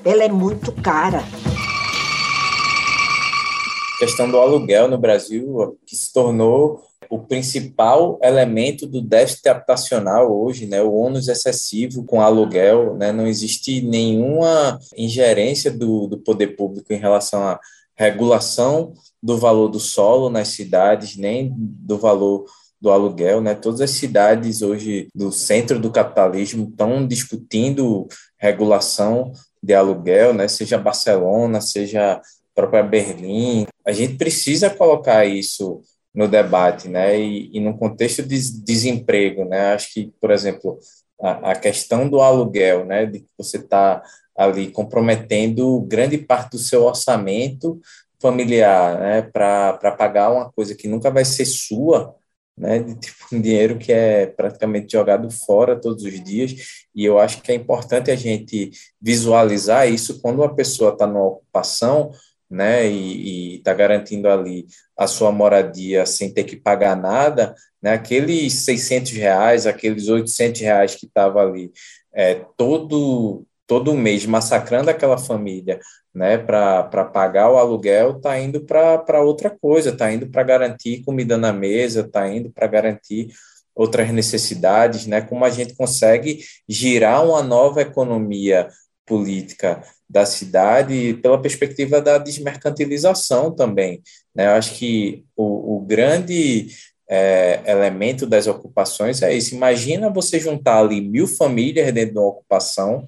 Ela 0.06 0.22
é 0.22 0.28
muito 0.28 0.70
cara. 0.70 1.18
A 3.96 3.98
questão 3.98 4.30
do 4.30 4.38
aluguel 4.38 4.86
no 4.86 4.96
Brasil, 4.96 5.76
que 5.84 5.96
se 5.96 6.12
tornou 6.12 6.80
o 7.10 7.18
principal 7.18 8.16
elemento 8.22 8.86
do 8.86 9.02
déficit 9.02 9.48
habitacional 9.48 10.32
hoje, 10.32 10.64
né, 10.66 10.80
o 10.80 10.94
ônus 10.94 11.26
excessivo 11.26 12.04
com 12.04 12.20
aluguel, 12.20 12.94
né, 12.94 13.10
não 13.10 13.26
existe 13.26 13.80
nenhuma 13.80 14.78
ingerência 14.96 15.72
do, 15.72 16.06
do 16.06 16.18
poder 16.18 16.54
público 16.56 16.92
em 16.92 16.98
relação 16.98 17.42
à 17.42 17.58
regulação 17.96 18.92
do 19.20 19.36
valor 19.36 19.66
do 19.66 19.80
solo 19.80 20.30
nas 20.30 20.48
cidades, 20.48 21.16
nem 21.16 21.52
do 21.58 21.98
valor 21.98 22.44
do 22.80 22.90
aluguel, 22.90 23.40
né? 23.40 23.54
Todas 23.54 23.80
as 23.80 23.90
cidades 23.90 24.62
hoje 24.62 25.08
do 25.14 25.32
centro 25.32 25.80
do 25.80 25.90
capitalismo 25.90 26.68
estão 26.68 27.06
discutindo 27.06 28.06
regulação 28.38 29.32
de 29.66 29.74
aluguel, 29.74 30.32
né? 30.32 30.46
Seja 30.46 30.78
Barcelona, 30.78 31.60
seja 31.60 32.20
própria 32.54 32.82
Berlim. 32.82 33.66
A 33.84 33.92
gente 33.92 34.16
precisa 34.16 34.70
colocar 34.70 35.24
isso 35.26 35.82
no 36.14 36.28
debate, 36.28 36.88
né? 36.88 37.18
E, 37.20 37.50
e 37.52 37.60
no 37.60 37.76
contexto 37.76 38.22
de 38.22 38.38
desemprego, 38.62 39.44
né? 39.44 39.74
Acho 39.74 39.92
que, 39.92 40.12
por 40.20 40.30
exemplo, 40.30 40.78
a, 41.20 41.50
a 41.52 41.56
questão 41.56 42.08
do 42.08 42.20
aluguel, 42.20 42.86
né? 42.86 43.04
De 43.04 43.20
que 43.20 43.30
você 43.36 43.58
está 43.58 44.02
ali 44.36 44.70
comprometendo 44.70 45.80
grande 45.82 46.16
parte 46.16 46.52
do 46.52 46.58
seu 46.58 46.84
orçamento 46.84 47.80
familiar, 48.20 48.98
né? 49.00 49.22
Para 49.22 49.92
pagar 49.98 50.32
uma 50.32 50.50
coisa 50.52 50.74
que 50.74 50.88
nunca 50.88 51.10
vai 51.10 51.24
ser 51.24 51.44
sua, 51.44 52.14
né, 52.56 52.78
de 52.78 52.94
tipo 52.94 53.16
um 53.32 53.40
dinheiro 53.40 53.78
que 53.78 53.92
é 53.92 54.26
praticamente 54.26 54.92
jogado 54.92 55.30
fora 55.30 55.78
todos 55.78 56.04
os 56.04 56.24
dias, 56.24 56.54
e 56.94 57.04
eu 57.04 57.18
acho 57.18 57.42
que 57.42 57.52
é 57.52 57.54
importante 57.54 58.10
a 58.10 58.16
gente 58.16 58.70
visualizar 59.00 59.88
isso 59.88 60.20
quando 60.20 60.38
uma 60.38 60.54
pessoa 60.54 60.92
está 60.92 61.06
numa 61.06 61.26
ocupação, 61.26 62.10
né, 62.48 62.88
e 62.88 63.56
está 63.56 63.74
garantindo 63.74 64.28
ali 64.28 64.66
a 64.96 65.06
sua 65.06 65.32
moradia 65.32 66.06
sem 66.06 66.32
ter 66.32 66.44
que 66.44 66.56
pagar 66.56 66.96
nada, 66.96 67.54
né, 67.82 67.92
aqueles 67.92 68.52
600 68.64 69.12
reais, 69.12 69.66
aqueles 69.66 70.08
800 70.08 70.60
reais 70.60 70.94
que 70.94 71.06
estava 71.06 71.42
ali 71.42 71.72
é, 72.14 72.44
todo, 72.56 73.44
todo 73.66 73.94
mês 73.94 74.24
massacrando 74.26 74.90
aquela 74.90 75.18
família 75.18 75.80
né, 76.14 76.38
para 76.38 77.04
pagar 77.04 77.50
o 77.50 77.58
aluguel, 77.58 78.16
está 78.16 78.38
indo 78.38 78.60
para 78.60 79.20
outra 79.20 79.50
coisa, 79.50 79.90
está 79.90 80.12
indo 80.12 80.28
para 80.28 80.42
garantir 80.42 81.04
comida 81.04 81.36
na 81.36 81.52
mesa, 81.52 82.00
está 82.00 82.28
indo 82.28 82.50
para 82.50 82.66
garantir 82.66 83.28
outras 83.74 84.10
necessidades, 84.10 85.06
né, 85.06 85.20
como 85.20 85.44
a 85.44 85.50
gente 85.50 85.74
consegue 85.74 86.42
girar 86.66 87.26
uma 87.26 87.42
nova 87.42 87.82
economia 87.82 88.68
política 89.04 89.82
da 90.08 90.24
cidade 90.24 91.18
pela 91.22 91.40
perspectiva 91.40 92.00
da 92.00 92.16
desmercantilização 92.16 93.54
também. 93.54 94.02
Né? 94.34 94.46
Eu 94.46 94.52
acho 94.52 94.74
que 94.74 95.24
o, 95.36 95.76
o 95.76 95.80
grande 95.80 96.68
é, 97.08 97.60
elemento 97.66 98.26
das 98.26 98.46
ocupações 98.46 99.22
é 99.22 99.34
isso. 99.34 99.54
Imagina 99.54 100.08
você 100.08 100.40
juntar 100.40 100.78
ali 100.78 101.00
mil 101.00 101.26
famílias 101.26 101.92
dentro 101.92 102.14
de 102.14 102.18
uma 102.18 102.28
ocupação 102.28 103.06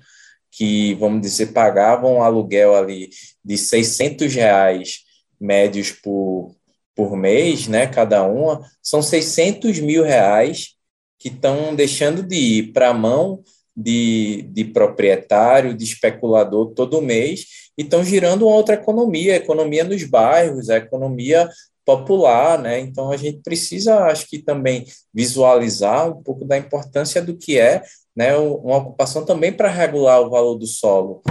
que, 0.50 0.94
vamos 0.94 1.20
dizer, 1.20 1.52
pagavam 1.52 2.16
um 2.16 2.22
aluguel 2.22 2.74
ali 2.74 3.10
de 3.44 3.56
600 3.56 4.34
reais 4.34 5.00
médios 5.40 5.92
por, 5.92 6.54
por 6.94 7.16
mês, 7.16 7.68
né, 7.68 7.86
cada 7.86 8.24
uma, 8.24 8.60
são 8.82 9.00
600 9.00 9.78
mil 9.78 10.02
reais 10.02 10.74
que 11.18 11.28
estão 11.28 11.74
deixando 11.74 12.22
de 12.22 12.36
ir 12.36 12.72
para 12.72 12.88
a 12.88 12.94
mão 12.94 13.42
de, 13.76 14.42
de 14.50 14.64
proprietário, 14.64 15.74
de 15.74 15.84
especulador 15.84 16.74
todo 16.74 17.00
mês, 17.00 17.70
e 17.76 17.82
estão 17.82 18.02
girando 18.02 18.46
uma 18.46 18.56
outra 18.56 18.74
economia, 18.74 19.34
a 19.34 19.36
economia 19.36 19.84
nos 19.84 20.02
bairros, 20.02 20.68
a 20.68 20.78
economia 20.78 21.48
popular, 21.88 22.58
né? 22.58 22.78
Então 22.80 23.10
a 23.10 23.16
gente 23.16 23.38
precisa, 23.38 24.04
acho 24.04 24.28
que 24.28 24.38
também 24.38 24.84
visualizar 25.12 26.10
um 26.10 26.22
pouco 26.22 26.44
da 26.44 26.58
importância 26.58 27.22
do 27.22 27.34
que 27.34 27.58
é, 27.58 27.82
né, 28.14 28.36
uma 28.36 28.76
ocupação 28.76 29.24
também 29.24 29.50
para 29.50 29.70
regular 29.70 30.20
o 30.20 30.28
valor 30.28 30.56
do 30.56 30.66
solo. 30.66 31.22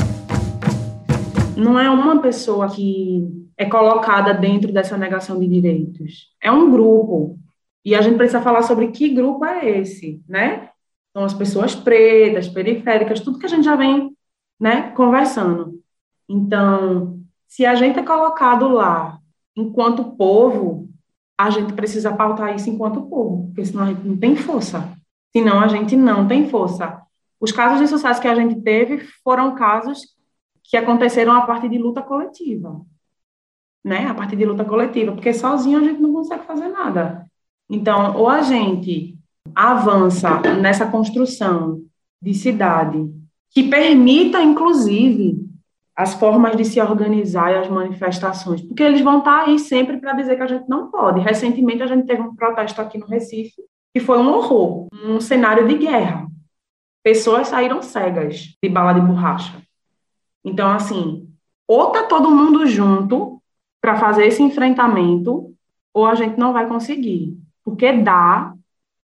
Não 1.55 1.79
é 1.79 1.87
uma 1.87 2.23
pessoa 2.23 2.67
que 2.71 3.23
é 3.55 3.65
colocada 3.65 4.33
dentro 4.33 4.73
dessa 4.73 4.97
negação 4.97 5.39
de 5.39 5.47
direitos, 5.47 6.33
é 6.41 6.51
um 6.51 6.71
grupo. 6.71 7.37
E 7.85 7.93
a 7.93 8.01
gente 8.01 8.17
precisa 8.17 8.41
falar 8.41 8.63
sobre 8.63 8.87
que 8.87 9.09
grupo 9.09 9.45
é 9.45 9.79
esse, 9.79 10.23
né? 10.27 10.69
São 11.15 11.23
as 11.23 11.35
pessoas 11.35 11.75
pretas, 11.75 12.47
periféricas, 12.47 13.19
tudo 13.19 13.37
que 13.37 13.45
a 13.45 13.49
gente 13.49 13.63
já 13.63 13.75
vem 13.75 14.11
né, 14.59 14.91
conversando. 14.95 15.79
Então, 16.27 17.19
se 17.47 17.63
a 17.63 17.75
gente 17.75 17.99
é 17.99 18.03
colocado 18.03 18.69
lá 18.69 19.19
enquanto 19.57 20.15
povo, 20.15 20.87
a 21.37 21.49
gente 21.49 21.73
precisa 21.73 22.13
pautar 22.13 22.55
isso 22.55 22.69
enquanto 22.69 23.01
povo, 23.01 23.47
porque 23.47 23.65
senão 23.65 23.83
a 23.83 23.87
gente 23.87 24.07
não 24.07 24.17
tem 24.17 24.35
força. 24.35 24.93
Senão 25.35 25.59
a 25.59 25.67
gente 25.67 25.95
não 25.95 26.27
tem 26.27 26.47
força. 26.49 27.01
Os 27.39 27.51
casos 27.51 27.79
de 27.79 27.87
sucesso 27.87 28.21
que 28.21 28.27
a 28.27 28.35
gente 28.35 28.61
teve 28.61 28.99
foram 29.23 29.55
casos 29.55 30.15
que 30.63 30.77
aconteceram 30.77 31.33
a 31.33 31.41
partir 31.41 31.69
de 31.69 31.77
luta 31.77 32.01
coletiva. 32.01 32.81
Né? 33.83 34.07
A 34.07 34.13
partir 34.13 34.35
de 34.35 34.45
luta 34.45 34.65
coletiva, 34.65 35.11
porque 35.11 35.33
sozinho 35.33 35.79
a 35.79 35.83
gente 35.83 36.01
não 36.01 36.13
consegue 36.13 36.45
fazer 36.45 36.67
nada. 36.67 37.25
Então, 37.69 38.15
ou 38.17 38.27
a 38.27 38.41
gente 38.41 39.17
avança 39.55 40.39
nessa 40.59 40.87
construção 40.87 41.81
de 42.21 42.33
cidade 42.33 43.09
que 43.51 43.63
permita, 43.69 44.41
inclusive, 44.41 45.46
as 45.97 46.13
formas 46.13 46.55
de 46.55 46.63
se 46.63 46.79
organizar 46.79 47.51
e 47.51 47.55
as 47.55 47.67
manifestações, 47.67 48.61
porque 48.61 48.83
eles 48.83 49.01
vão 49.01 49.17
estar 49.17 49.45
aí 49.45 49.57
sempre 49.57 49.97
para 49.97 50.13
dizer 50.13 50.35
que 50.35 50.43
a 50.43 50.47
gente 50.47 50.69
não 50.69 50.91
pode. 50.91 51.19
Recentemente, 51.19 51.81
a 51.81 51.87
gente 51.87 52.05
teve 52.05 52.21
um 52.21 52.35
protesto 52.35 52.79
aqui 52.79 52.99
no 52.99 53.07
Recife, 53.07 53.63
que 53.91 53.99
foi 53.99 54.19
um 54.19 54.31
horror, 54.31 54.87
um 54.93 55.19
cenário 55.19 55.67
de 55.67 55.75
guerra. 55.75 56.27
Pessoas 57.03 57.47
saíram 57.47 57.81
cegas 57.81 58.55
de 58.61 58.69
bala 58.69 58.93
de 58.93 59.01
borracha. 59.01 59.59
Então, 60.45 60.69
assim, 60.69 61.27
ou 61.67 61.87
tá 61.87 62.03
todo 62.03 62.29
mundo 62.29 62.67
junto 62.67 63.41
para 63.81 63.97
fazer 63.97 64.27
esse 64.27 64.43
enfrentamento, 64.43 65.51
ou 65.91 66.05
a 66.05 66.13
gente 66.13 66.37
não 66.37 66.53
vai 66.53 66.67
conseguir. 66.67 67.35
Porque 67.63 67.91
dá 67.91 68.53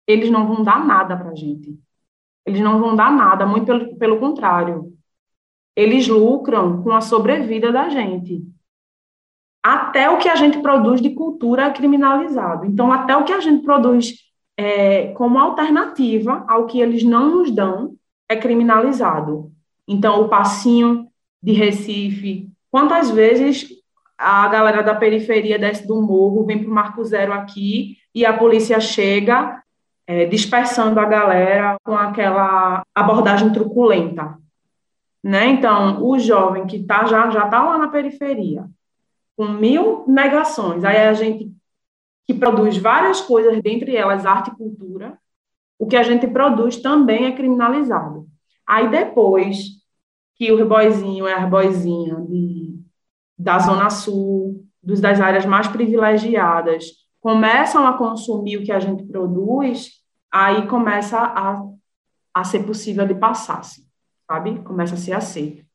eles 0.10 0.32
não 0.32 0.48
vão 0.48 0.64
dar 0.64 0.84
nada 0.84 1.16
para 1.16 1.30
a 1.30 1.36
gente. 1.36 1.78
Eles 2.44 2.62
não 2.62 2.80
vão 2.80 2.96
dar 2.96 3.12
nada, 3.12 3.46
muito 3.46 3.68
pelo, 3.68 3.96
pelo 3.96 4.20
contrário. 4.20 4.92
Eles 5.80 6.10
lucram 6.10 6.84
com 6.84 6.92
a 6.92 7.00
sobrevida 7.00 7.72
da 7.72 7.88
gente. 7.88 8.44
Até 9.64 10.10
o 10.10 10.18
que 10.18 10.28
a 10.28 10.36
gente 10.36 10.60
produz 10.60 11.00
de 11.00 11.12
cultura 11.12 11.68
é 11.68 11.72
criminalizado. 11.72 12.66
Então, 12.66 12.92
até 12.92 13.16
o 13.16 13.24
que 13.24 13.32
a 13.32 13.40
gente 13.40 13.64
produz 13.64 14.14
é, 14.58 15.14
como 15.14 15.40
alternativa 15.40 16.44
ao 16.50 16.66
que 16.66 16.82
eles 16.82 17.02
não 17.02 17.30
nos 17.30 17.50
dão 17.50 17.96
é 18.28 18.36
criminalizado. 18.36 19.54
Então, 19.88 20.20
o 20.20 20.28
passinho 20.28 21.08
de 21.42 21.54
Recife. 21.54 22.50
Quantas 22.70 23.10
vezes 23.10 23.70
a 24.18 24.50
galera 24.50 24.84
da 24.84 24.96
periferia 24.96 25.58
desce 25.58 25.88
do 25.88 26.02
morro, 26.02 26.46
vem 26.46 26.60
para 26.60 26.70
o 26.70 26.74
Marco 26.74 27.02
Zero 27.06 27.32
aqui 27.32 27.96
e 28.14 28.26
a 28.26 28.34
polícia 28.34 28.82
chega 28.82 29.64
é, 30.06 30.26
dispersando 30.26 31.00
a 31.00 31.06
galera 31.06 31.78
com 31.86 31.96
aquela 31.96 32.84
abordagem 32.94 33.54
truculenta. 33.54 34.38
Né? 35.24 35.48
Então, 35.48 36.04
o 36.04 36.18
jovem 36.18 36.66
que 36.66 36.84
tá, 36.84 37.06
já 37.06 37.30
já 37.30 37.46
está 37.46 37.64
lá 37.64 37.78
na 37.78 37.90
periferia, 37.90 38.66
com 39.36 39.48
mil 39.48 40.06
negações, 40.08 40.84
aí 40.84 40.98
a 40.98 41.14
gente 41.14 41.52
que 42.26 42.34
produz 42.36 42.78
várias 42.78 43.22
coisas, 43.22 43.60
dentre 43.64 43.96
elas 43.96 44.24
arte 44.24 44.52
e 44.52 44.56
cultura, 44.56 45.18
o 45.80 45.88
que 45.88 45.96
a 45.96 46.04
gente 46.04 46.28
produz 46.28 46.78
também 46.78 47.26
é 47.26 47.32
criminalizado. 47.32 48.28
Aí 48.68 48.88
depois 48.88 49.80
que 50.36 50.52
o 50.52 50.68
boizinho 50.68 51.28
é 51.28 51.34
a 51.34 51.48
boizinha 51.48 52.16
de, 52.22 52.80
da 53.36 53.58
Zona 53.58 53.90
Sul, 53.90 54.64
dos, 54.82 55.02
das 55.02 55.20
áreas 55.20 55.46
mais 55.46 55.68
privilegiadas, 55.68 56.86
começam 57.20 57.88
a 57.88 57.98
consumir 57.98 58.58
o 58.58 58.64
que 58.64 58.72
a 58.72 58.80
gente 58.80 59.04
produz, 59.04 59.94
aí 60.32 60.68
começa 60.68 61.18
a, 61.18 61.64
a 62.34 62.44
ser 62.44 62.64
possível 62.64 63.08
de 63.08 63.16
passar, 63.16 63.64
sabe? 64.30 64.60
Começa 64.60 64.94
a 64.94 64.98
ser 64.98 65.14
aceito. 65.14 65.66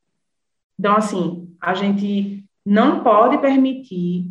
Então, 0.78 0.96
assim, 0.96 1.52
a 1.60 1.74
gente 1.74 2.44
não 2.64 3.02
pode 3.02 3.38
permitir 3.38 4.30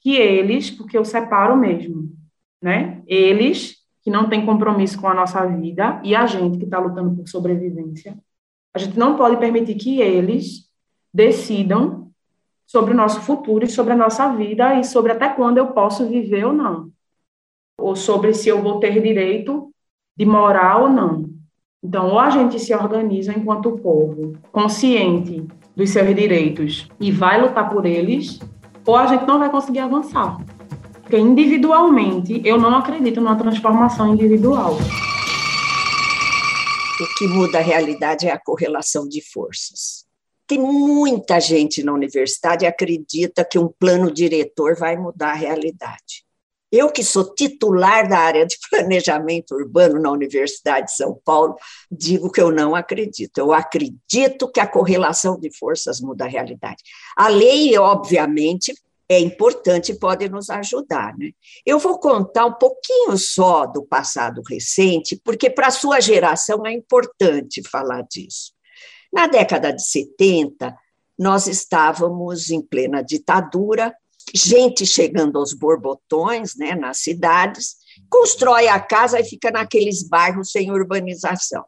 que 0.00 0.16
eles, 0.16 0.68
porque 0.68 0.98
eu 0.98 1.04
separo 1.04 1.56
mesmo, 1.56 2.12
né? 2.60 3.02
Eles 3.06 3.76
que 4.02 4.10
não 4.10 4.28
têm 4.28 4.44
compromisso 4.44 5.00
com 5.00 5.06
a 5.06 5.14
nossa 5.14 5.46
vida 5.46 6.00
e 6.02 6.14
a 6.14 6.26
gente 6.26 6.58
que 6.58 6.64
está 6.64 6.80
lutando 6.80 7.14
por 7.14 7.28
sobrevivência, 7.28 8.18
a 8.74 8.78
gente 8.78 8.98
não 8.98 9.16
pode 9.16 9.36
permitir 9.36 9.76
que 9.76 10.00
eles 10.00 10.68
decidam 11.14 12.10
sobre 12.66 12.92
o 12.92 12.96
nosso 12.96 13.20
futuro 13.20 13.64
e 13.64 13.70
sobre 13.70 13.92
a 13.92 13.96
nossa 13.96 14.34
vida 14.34 14.74
e 14.80 14.82
sobre 14.82 15.12
até 15.12 15.28
quando 15.28 15.58
eu 15.58 15.68
posso 15.68 16.08
viver 16.08 16.44
ou 16.44 16.52
não, 16.52 16.90
ou 17.78 17.94
sobre 17.94 18.34
se 18.34 18.48
eu 18.48 18.60
vou 18.60 18.80
ter 18.80 19.00
direito 19.00 19.72
de 20.16 20.26
morar 20.26 20.78
ou 20.80 20.88
não. 20.88 21.31
Então, 21.84 22.10
ou 22.10 22.18
a 22.18 22.30
gente 22.30 22.60
se 22.60 22.72
organiza 22.72 23.32
enquanto 23.32 23.72
povo, 23.72 24.34
consciente 24.52 25.44
dos 25.74 25.90
seus 25.90 26.14
direitos 26.14 26.88
e 27.00 27.10
vai 27.10 27.40
lutar 27.42 27.68
por 27.68 27.84
eles, 27.84 28.38
ou 28.86 28.94
a 28.94 29.06
gente 29.06 29.26
não 29.26 29.40
vai 29.40 29.50
conseguir 29.50 29.80
avançar. 29.80 30.38
Porque 31.02 31.18
individualmente, 31.18 32.40
eu 32.44 32.56
não 32.56 32.76
acredito 32.76 33.20
numa 33.20 33.34
transformação 33.34 34.14
individual. 34.14 34.76
O 37.00 37.18
que 37.18 37.26
muda 37.26 37.58
a 37.58 37.62
realidade 37.62 38.28
é 38.28 38.30
a 38.30 38.38
correlação 38.38 39.08
de 39.08 39.20
forças. 39.20 40.06
Tem 40.46 40.60
muita 40.60 41.40
gente 41.40 41.82
na 41.82 41.92
universidade 41.92 42.60
que 42.60 42.66
acredita 42.66 43.44
que 43.44 43.58
um 43.58 43.66
plano 43.66 44.08
diretor 44.12 44.76
vai 44.78 44.96
mudar 44.96 45.30
a 45.30 45.34
realidade. 45.34 46.24
Eu, 46.72 46.90
que 46.90 47.04
sou 47.04 47.34
titular 47.34 48.08
da 48.08 48.18
área 48.18 48.46
de 48.46 48.56
planejamento 48.70 49.54
urbano 49.54 50.00
na 50.00 50.10
Universidade 50.10 50.86
de 50.86 50.96
São 50.96 51.20
Paulo, 51.22 51.54
digo 51.90 52.32
que 52.32 52.40
eu 52.40 52.50
não 52.50 52.74
acredito. 52.74 53.36
Eu 53.36 53.52
acredito 53.52 54.50
que 54.50 54.58
a 54.58 54.66
correlação 54.66 55.38
de 55.38 55.54
forças 55.56 56.00
muda 56.00 56.24
a 56.24 56.28
realidade. 56.28 56.82
A 57.14 57.28
lei, 57.28 57.76
obviamente, 57.76 58.72
é 59.06 59.18
importante 59.18 59.92
e 59.92 59.98
pode 59.98 60.28
nos 60.28 60.48
ajudar. 60.48 61.16
Né? 61.18 61.32
Eu 61.66 61.78
vou 61.78 61.98
contar 61.98 62.46
um 62.46 62.54
pouquinho 62.54 63.18
só 63.18 63.66
do 63.66 63.84
passado 63.84 64.42
recente, 64.48 65.20
porque 65.22 65.50
para 65.50 65.66
a 65.66 65.72
sua 65.72 66.00
geração 66.00 66.66
é 66.66 66.72
importante 66.72 67.62
falar 67.68 68.02
disso. 68.02 68.52
Na 69.12 69.26
década 69.26 69.72
de 69.72 69.84
70, 69.84 70.74
nós 71.18 71.46
estávamos 71.46 72.50
em 72.50 72.62
plena 72.62 73.02
ditadura, 73.02 73.94
gente 74.34 74.86
chegando 74.86 75.38
aos 75.38 75.52
borbotões 75.52 76.54
né, 76.56 76.74
nas 76.74 76.98
cidades, 76.98 77.76
constrói 78.08 78.68
a 78.68 78.80
casa 78.80 79.20
e 79.20 79.24
fica 79.24 79.50
naqueles 79.50 80.06
bairros 80.08 80.50
sem 80.50 80.70
urbanização. 80.70 81.64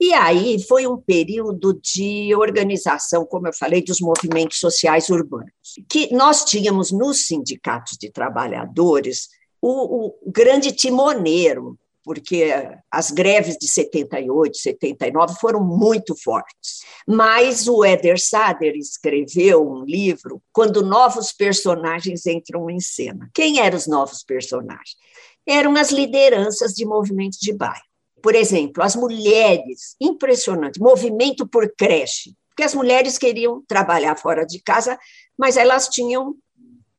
E 0.00 0.14
aí 0.14 0.62
foi 0.62 0.86
um 0.86 0.96
período 0.96 1.78
de 1.82 2.34
organização, 2.34 3.26
como 3.26 3.48
eu 3.48 3.52
falei, 3.52 3.84
dos 3.84 4.00
movimentos 4.00 4.58
sociais 4.58 5.10
urbanos, 5.10 5.52
que 5.90 6.12
nós 6.14 6.44
tínhamos 6.44 6.90
nos 6.90 7.26
sindicatos 7.26 7.98
de 7.98 8.10
trabalhadores 8.10 9.28
o, 9.60 10.06
o 10.06 10.30
grande 10.30 10.72
timoneiro, 10.72 11.78
porque 12.10 12.52
as 12.90 13.12
greves 13.12 13.56
de 13.56 13.70
78, 13.70 14.56
79 14.56 15.36
foram 15.40 15.62
muito 15.62 16.12
fortes. 16.20 16.80
Mas 17.06 17.68
o 17.68 17.84
Eder 17.84 18.20
Sader 18.20 18.74
escreveu 18.74 19.64
um 19.64 19.84
livro 19.84 20.42
quando 20.52 20.82
novos 20.82 21.30
personagens 21.30 22.26
entram 22.26 22.68
em 22.68 22.80
cena. 22.80 23.30
Quem 23.32 23.60
eram 23.60 23.78
os 23.78 23.86
novos 23.86 24.24
personagens? 24.24 24.96
Eram 25.46 25.76
as 25.76 25.92
lideranças 25.92 26.72
de 26.72 26.84
movimentos 26.84 27.38
de 27.38 27.52
bairro. 27.52 27.84
Por 28.20 28.34
exemplo, 28.34 28.82
as 28.82 28.96
mulheres, 28.96 29.94
impressionante, 30.00 30.80
movimento 30.80 31.46
por 31.46 31.72
creche, 31.78 32.34
porque 32.48 32.64
as 32.64 32.74
mulheres 32.74 33.18
queriam 33.18 33.62
trabalhar 33.68 34.16
fora 34.16 34.44
de 34.44 34.60
casa, 34.60 34.98
mas 35.38 35.56
elas 35.56 35.86
tinham 35.86 36.34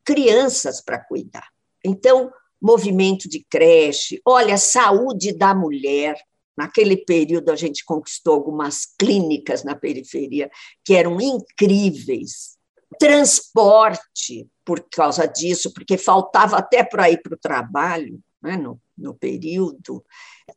crianças 0.05 0.79
para 0.79 0.99
cuidar. 0.99 1.49
Então, 1.83 2.31
movimento 2.62 3.28
de 3.28 3.45
creche, 3.50 4.21
olha, 4.26 4.58
saúde 4.58 5.34
da 5.34 5.54
mulher. 5.54 6.15
Naquele 6.56 6.97
período, 6.97 7.50
a 7.50 7.56
gente 7.56 7.84
conquistou 7.84 8.34
algumas 8.34 8.86
clínicas 9.00 9.63
na 9.63 9.76
periferia 9.76 10.50
que 10.84 10.93
eram 10.93 11.19
incríveis. 11.19 12.58
Transporte, 13.00 14.47
por 14.65 14.86
causa 14.91 15.26
disso, 15.26 15.74
porque 15.74 15.97
faltava 15.97 16.58
até 16.58 16.84
para 16.84 17.10
ir 17.10 17.21
para 17.21 17.34
o 17.34 17.39
trabalho, 17.39 18.19
né, 18.41 18.58
no, 18.58 18.80
no 18.97 19.13
período 19.13 20.04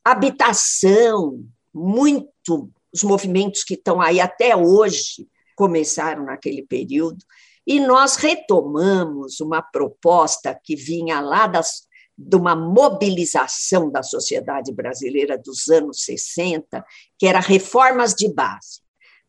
habitação, 0.05 1.45
muito, 1.73 2.71
os 2.93 3.03
movimentos 3.03 3.65
que 3.65 3.75
estão 3.75 4.01
aí 4.01 4.21
até 4.21 4.57
hoje 4.57 5.29
começaram 5.57 6.25
naquele 6.25 6.63
período, 6.63 7.25
e 7.67 7.81
nós 7.81 8.17
retomamos 8.17 9.41
uma 9.41 9.63
proposta 9.63 10.59
que 10.63 10.77
vinha 10.77 11.21
lá 11.21 11.47
das, 11.47 11.87
de 12.17 12.37
uma 12.37 12.55
mobilização 12.55 13.91
da 13.91 14.03
sociedade 14.03 14.73
brasileira 14.73 15.37
dos 15.37 15.69
anos 15.69 16.05
60, 16.05 16.85
que 17.19 17.27
era 17.27 17.41
reformas 17.41 18.15
de 18.15 18.33
base. 18.33 18.81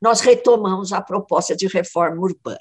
Nós 0.02 0.22
retomamos 0.22 0.94
a 0.94 1.02
proposta 1.02 1.56
de 1.56 1.68
reforma 1.68 2.22
urbana, 2.22 2.60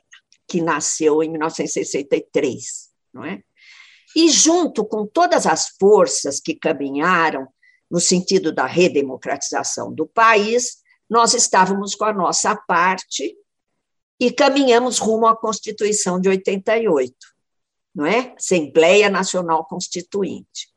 que 0.48 0.62
nasceu 0.62 1.22
em 1.22 1.30
1963, 1.30 2.90
não 3.12 3.24
é? 3.24 3.42
E 4.16 4.30
junto 4.30 4.84
com 4.84 5.06
todas 5.06 5.46
as 5.46 5.70
forças 5.78 6.40
que 6.40 6.54
caminharam 6.54 7.48
no 7.90 8.00
sentido 8.00 8.52
da 8.52 8.64
redemocratização 8.64 9.92
do 9.92 10.06
país, 10.06 10.78
nós 11.10 11.34
estávamos 11.34 11.94
com 11.94 12.04
a 12.04 12.12
nossa 12.12 12.56
parte 12.56 13.37
e 14.18 14.30
caminhamos 14.32 14.98
rumo 14.98 15.26
à 15.26 15.37
Constituição 15.37 16.20
de 16.20 16.28
88, 16.28 17.14
não 17.94 18.04
é? 18.04 18.35
Assembleia 18.37 19.09
Nacional 19.09 19.64
Constituinte. 19.66 20.68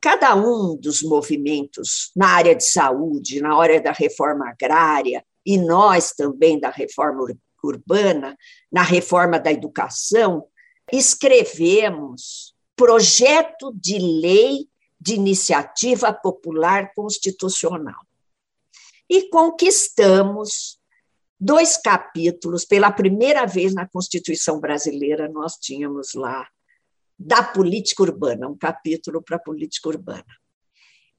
Cada 0.00 0.34
um 0.34 0.76
dos 0.76 1.02
movimentos 1.02 2.10
na 2.16 2.28
área 2.28 2.54
de 2.54 2.64
saúde, 2.64 3.40
na 3.40 3.56
área 3.56 3.80
da 3.80 3.92
reforma 3.92 4.48
agrária, 4.48 5.24
e 5.46 5.56
nós 5.56 6.12
também 6.12 6.58
da 6.58 6.70
reforma 6.70 7.24
urbana, 7.62 8.36
na 8.70 8.82
reforma 8.82 9.38
da 9.38 9.52
educação, 9.52 10.44
escrevemos 10.90 12.54
projeto 12.74 13.72
de 13.74 13.98
lei 13.98 14.68
de 15.00 15.14
iniciativa 15.14 16.12
popular 16.12 16.92
constitucional. 16.94 18.00
E 19.08 19.28
conquistamos 19.28 20.78
dois 21.42 21.76
capítulos, 21.76 22.64
pela 22.64 22.92
primeira 22.92 23.46
vez 23.46 23.74
na 23.74 23.88
Constituição 23.88 24.60
brasileira, 24.60 25.28
nós 25.28 25.56
tínhamos 25.56 26.14
lá 26.14 26.46
da 27.18 27.42
política 27.42 28.02
urbana, 28.02 28.48
um 28.48 28.56
capítulo 28.56 29.22
para 29.22 29.36
a 29.36 29.40
política 29.40 29.88
urbana. 29.88 30.24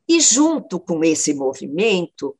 E 0.07 0.19
junto 0.19 0.79
com 0.79 1.03
esse 1.03 1.33
movimento, 1.33 2.37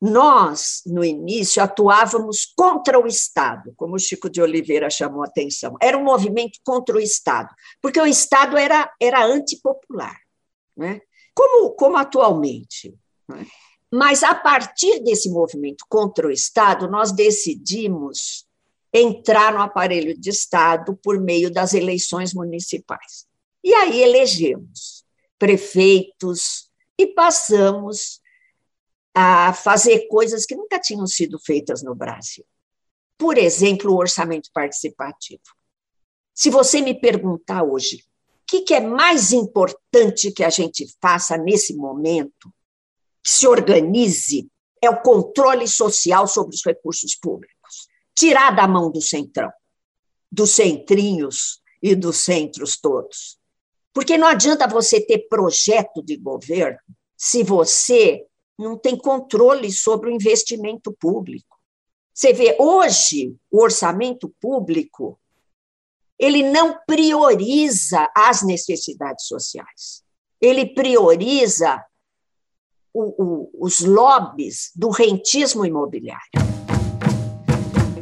nós, 0.00 0.82
no 0.86 1.04
início, 1.04 1.62
atuávamos 1.62 2.52
contra 2.56 2.98
o 2.98 3.06
Estado, 3.06 3.72
como 3.76 3.96
o 3.96 3.98
Chico 3.98 4.28
de 4.28 4.40
Oliveira 4.40 4.90
chamou 4.90 5.22
a 5.22 5.26
atenção. 5.26 5.76
Era 5.80 5.96
um 5.96 6.04
movimento 6.04 6.58
contra 6.64 6.96
o 6.96 7.00
Estado, 7.00 7.48
porque 7.80 8.00
o 8.00 8.06
Estado 8.06 8.56
era, 8.56 8.90
era 9.00 9.24
antipopular 9.24 10.16
né? 10.76 11.00
como, 11.34 11.70
como 11.72 11.96
atualmente. 11.96 12.94
Né? 13.28 13.46
Mas, 13.96 14.22
a 14.22 14.34
partir 14.34 15.02
desse 15.02 15.30
movimento 15.30 15.86
contra 15.88 16.26
o 16.26 16.30
Estado, 16.30 16.86
nós 16.86 17.12
decidimos 17.12 18.46
entrar 18.92 19.54
no 19.54 19.62
aparelho 19.62 20.14
de 20.14 20.28
Estado 20.28 20.94
por 21.02 21.18
meio 21.18 21.50
das 21.50 21.72
eleições 21.72 22.34
municipais. 22.34 23.26
E 23.64 23.72
aí 23.72 24.02
elegemos 24.02 25.02
prefeitos 25.38 26.70
e 26.98 27.06
passamos 27.06 28.20
a 29.14 29.54
fazer 29.54 30.06
coisas 30.08 30.44
que 30.44 30.54
nunca 30.54 30.78
tinham 30.78 31.06
sido 31.06 31.38
feitas 31.38 31.82
no 31.82 31.94
Brasil. 31.94 32.44
Por 33.16 33.38
exemplo, 33.38 33.92
o 33.92 33.96
orçamento 33.96 34.50
participativo. 34.52 35.40
Se 36.34 36.50
você 36.50 36.82
me 36.82 36.92
perguntar 36.92 37.62
hoje 37.62 38.04
que, 38.46 38.60
que 38.60 38.74
é 38.74 38.80
mais 38.80 39.32
importante 39.32 40.30
que 40.30 40.44
a 40.44 40.50
gente 40.50 40.86
faça 41.02 41.36
nesse 41.36 41.74
momento? 41.74 42.52
Se 43.26 43.48
organize, 43.48 44.48
é 44.80 44.88
o 44.88 45.02
controle 45.02 45.66
social 45.66 46.28
sobre 46.28 46.54
os 46.54 46.62
recursos 46.64 47.16
públicos. 47.16 47.88
Tirar 48.14 48.54
da 48.54 48.68
mão 48.68 48.88
do 48.88 49.00
centrão, 49.00 49.50
dos 50.30 50.50
centrinhos 50.50 51.60
e 51.82 51.96
dos 51.96 52.18
centros 52.18 52.76
todos. 52.76 53.36
Porque 53.92 54.16
não 54.16 54.28
adianta 54.28 54.68
você 54.68 55.00
ter 55.00 55.26
projeto 55.28 56.02
de 56.04 56.16
governo 56.16 56.78
se 57.16 57.42
você 57.42 58.24
não 58.56 58.78
tem 58.78 58.96
controle 58.96 59.72
sobre 59.72 60.08
o 60.08 60.14
investimento 60.14 60.92
público. 60.92 61.58
Você 62.14 62.32
vê, 62.32 62.56
hoje, 62.60 63.34
o 63.50 63.60
orçamento 63.60 64.32
público 64.40 65.18
ele 66.18 66.44
não 66.44 66.78
prioriza 66.86 68.08
as 68.16 68.42
necessidades 68.42 69.26
sociais. 69.26 70.04
Ele 70.40 70.64
prioriza 70.64 71.84
o, 72.96 73.14
o, 73.22 73.50
os 73.66 73.84
lobbies 73.84 74.72
do 74.74 74.88
rentismo 74.88 75.66
imobiliário. 75.66 76.30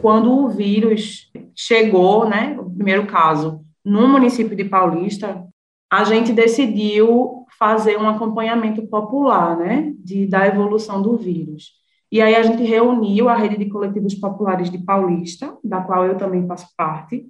Quando 0.00 0.30
o 0.30 0.48
vírus 0.48 1.32
chegou, 1.56 2.28
né, 2.28 2.56
o 2.60 2.70
primeiro 2.70 3.06
caso, 3.06 3.60
no 3.84 4.06
município 4.06 4.56
de 4.56 4.64
Paulista, 4.64 5.44
a 5.90 6.04
gente 6.04 6.32
decidiu 6.32 7.44
fazer 7.58 7.98
um 7.98 8.08
acompanhamento 8.08 8.86
popular, 8.86 9.56
né, 9.56 9.92
de, 9.98 10.26
da 10.26 10.46
evolução 10.46 11.02
do 11.02 11.16
vírus. 11.16 11.72
E 12.10 12.20
aí 12.20 12.36
a 12.36 12.42
gente 12.42 12.62
reuniu 12.62 13.28
a 13.28 13.34
rede 13.34 13.56
de 13.56 13.68
coletivos 13.68 14.14
populares 14.14 14.70
de 14.70 14.78
Paulista, 14.78 15.56
da 15.64 15.80
qual 15.80 16.04
eu 16.04 16.16
também 16.16 16.46
faço 16.46 16.68
parte. 16.76 17.26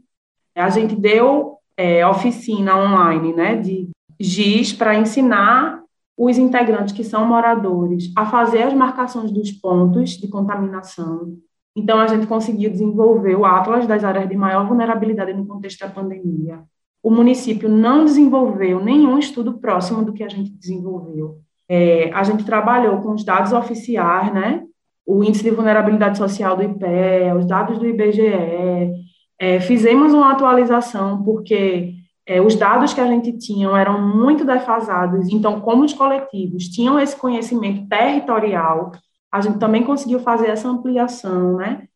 A 0.55 0.69
gente 0.69 0.95
deu 0.95 1.57
é, 1.77 2.07
oficina 2.07 2.77
online, 2.77 3.33
né, 3.33 3.57
de 3.57 3.89
GIS 4.21 4.73
para 4.73 4.95
ensinar 4.95 5.84
os 6.17 6.39
integrantes 6.39 6.95
que 6.95 7.03
são 7.03 7.27
moradores 7.27 8.13
a 8.17 8.27
fazer 8.27 8.63
as 8.63 8.75
marcações 8.75 9.31
dos 9.31 9.51
pontos 9.51 10.11
de 10.11 10.29
contaminação. 10.29 11.37
Então, 11.77 11.99
a 11.99 12.07
gente 12.07 12.27
conseguiu 12.27 12.71
desenvolver 12.71 13.35
o 13.35 13.45
Atlas 13.45 13.87
das 13.87 14.05
áreas 14.05 14.29
de 14.29 14.37
maior 14.37 14.67
vulnerabilidade 14.67 15.33
no 15.33 15.47
contexto 15.47 15.81
da 15.81 15.89
pandemia. 15.89 16.63
O 17.03 17.11
município 17.11 17.69
não 17.69 18.05
desenvolveu 18.05 18.83
nenhum 18.83 19.19
estudo 19.19 19.59
próximo 19.59 20.05
do 20.05 20.13
que 20.13 20.23
a 20.23 20.29
gente 20.29 20.51
desenvolveu. 20.51 21.39
É, 21.69 22.13
a 22.13 22.23
gente 22.23 22.45
trabalhou 22.45 22.99
com 23.01 23.13
os 23.13 23.25
dados 23.25 23.53
oficiais, 23.53 24.33
né? 24.33 24.63
O 25.05 25.23
índice 25.23 25.43
de 25.43 25.51
vulnerabilidade 25.51 26.17
social 26.17 26.57
do 26.57 26.63
IPE, 26.63 27.35
os 27.37 27.47
dados 27.47 27.79
do 27.79 27.87
IBGE. 27.87 28.93
É, 29.39 29.61
fizemos 29.61 30.15
uma 30.15 30.33
atualização 30.33 31.23
porque 31.25 31.95
é, 32.27 32.41
os 32.41 32.55
dados 32.55 32.95
que 32.95 33.01
a 33.01 33.07
gente 33.07 33.37
tinha 33.39 33.69
eram 33.79 34.01
muito 34.01 34.45
defasados, 34.45 35.29
então, 35.29 35.61
como 35.61 35.85
os 35.85 35.93
coletivos 35.93 36.69
tinham 36.69 36.99
esse 36.99 37.17
conhecimento 37.17 37.87
territorial, 37.89 38.93
a 39.31 39.41
gente 39.41 39.59
também 39.59 39.83
conseguiu 39.83 40.21
fazer 40.21 40.49
essa 40.49 40.69
ampliação, 40.69 41.57
né? 41.57 41.87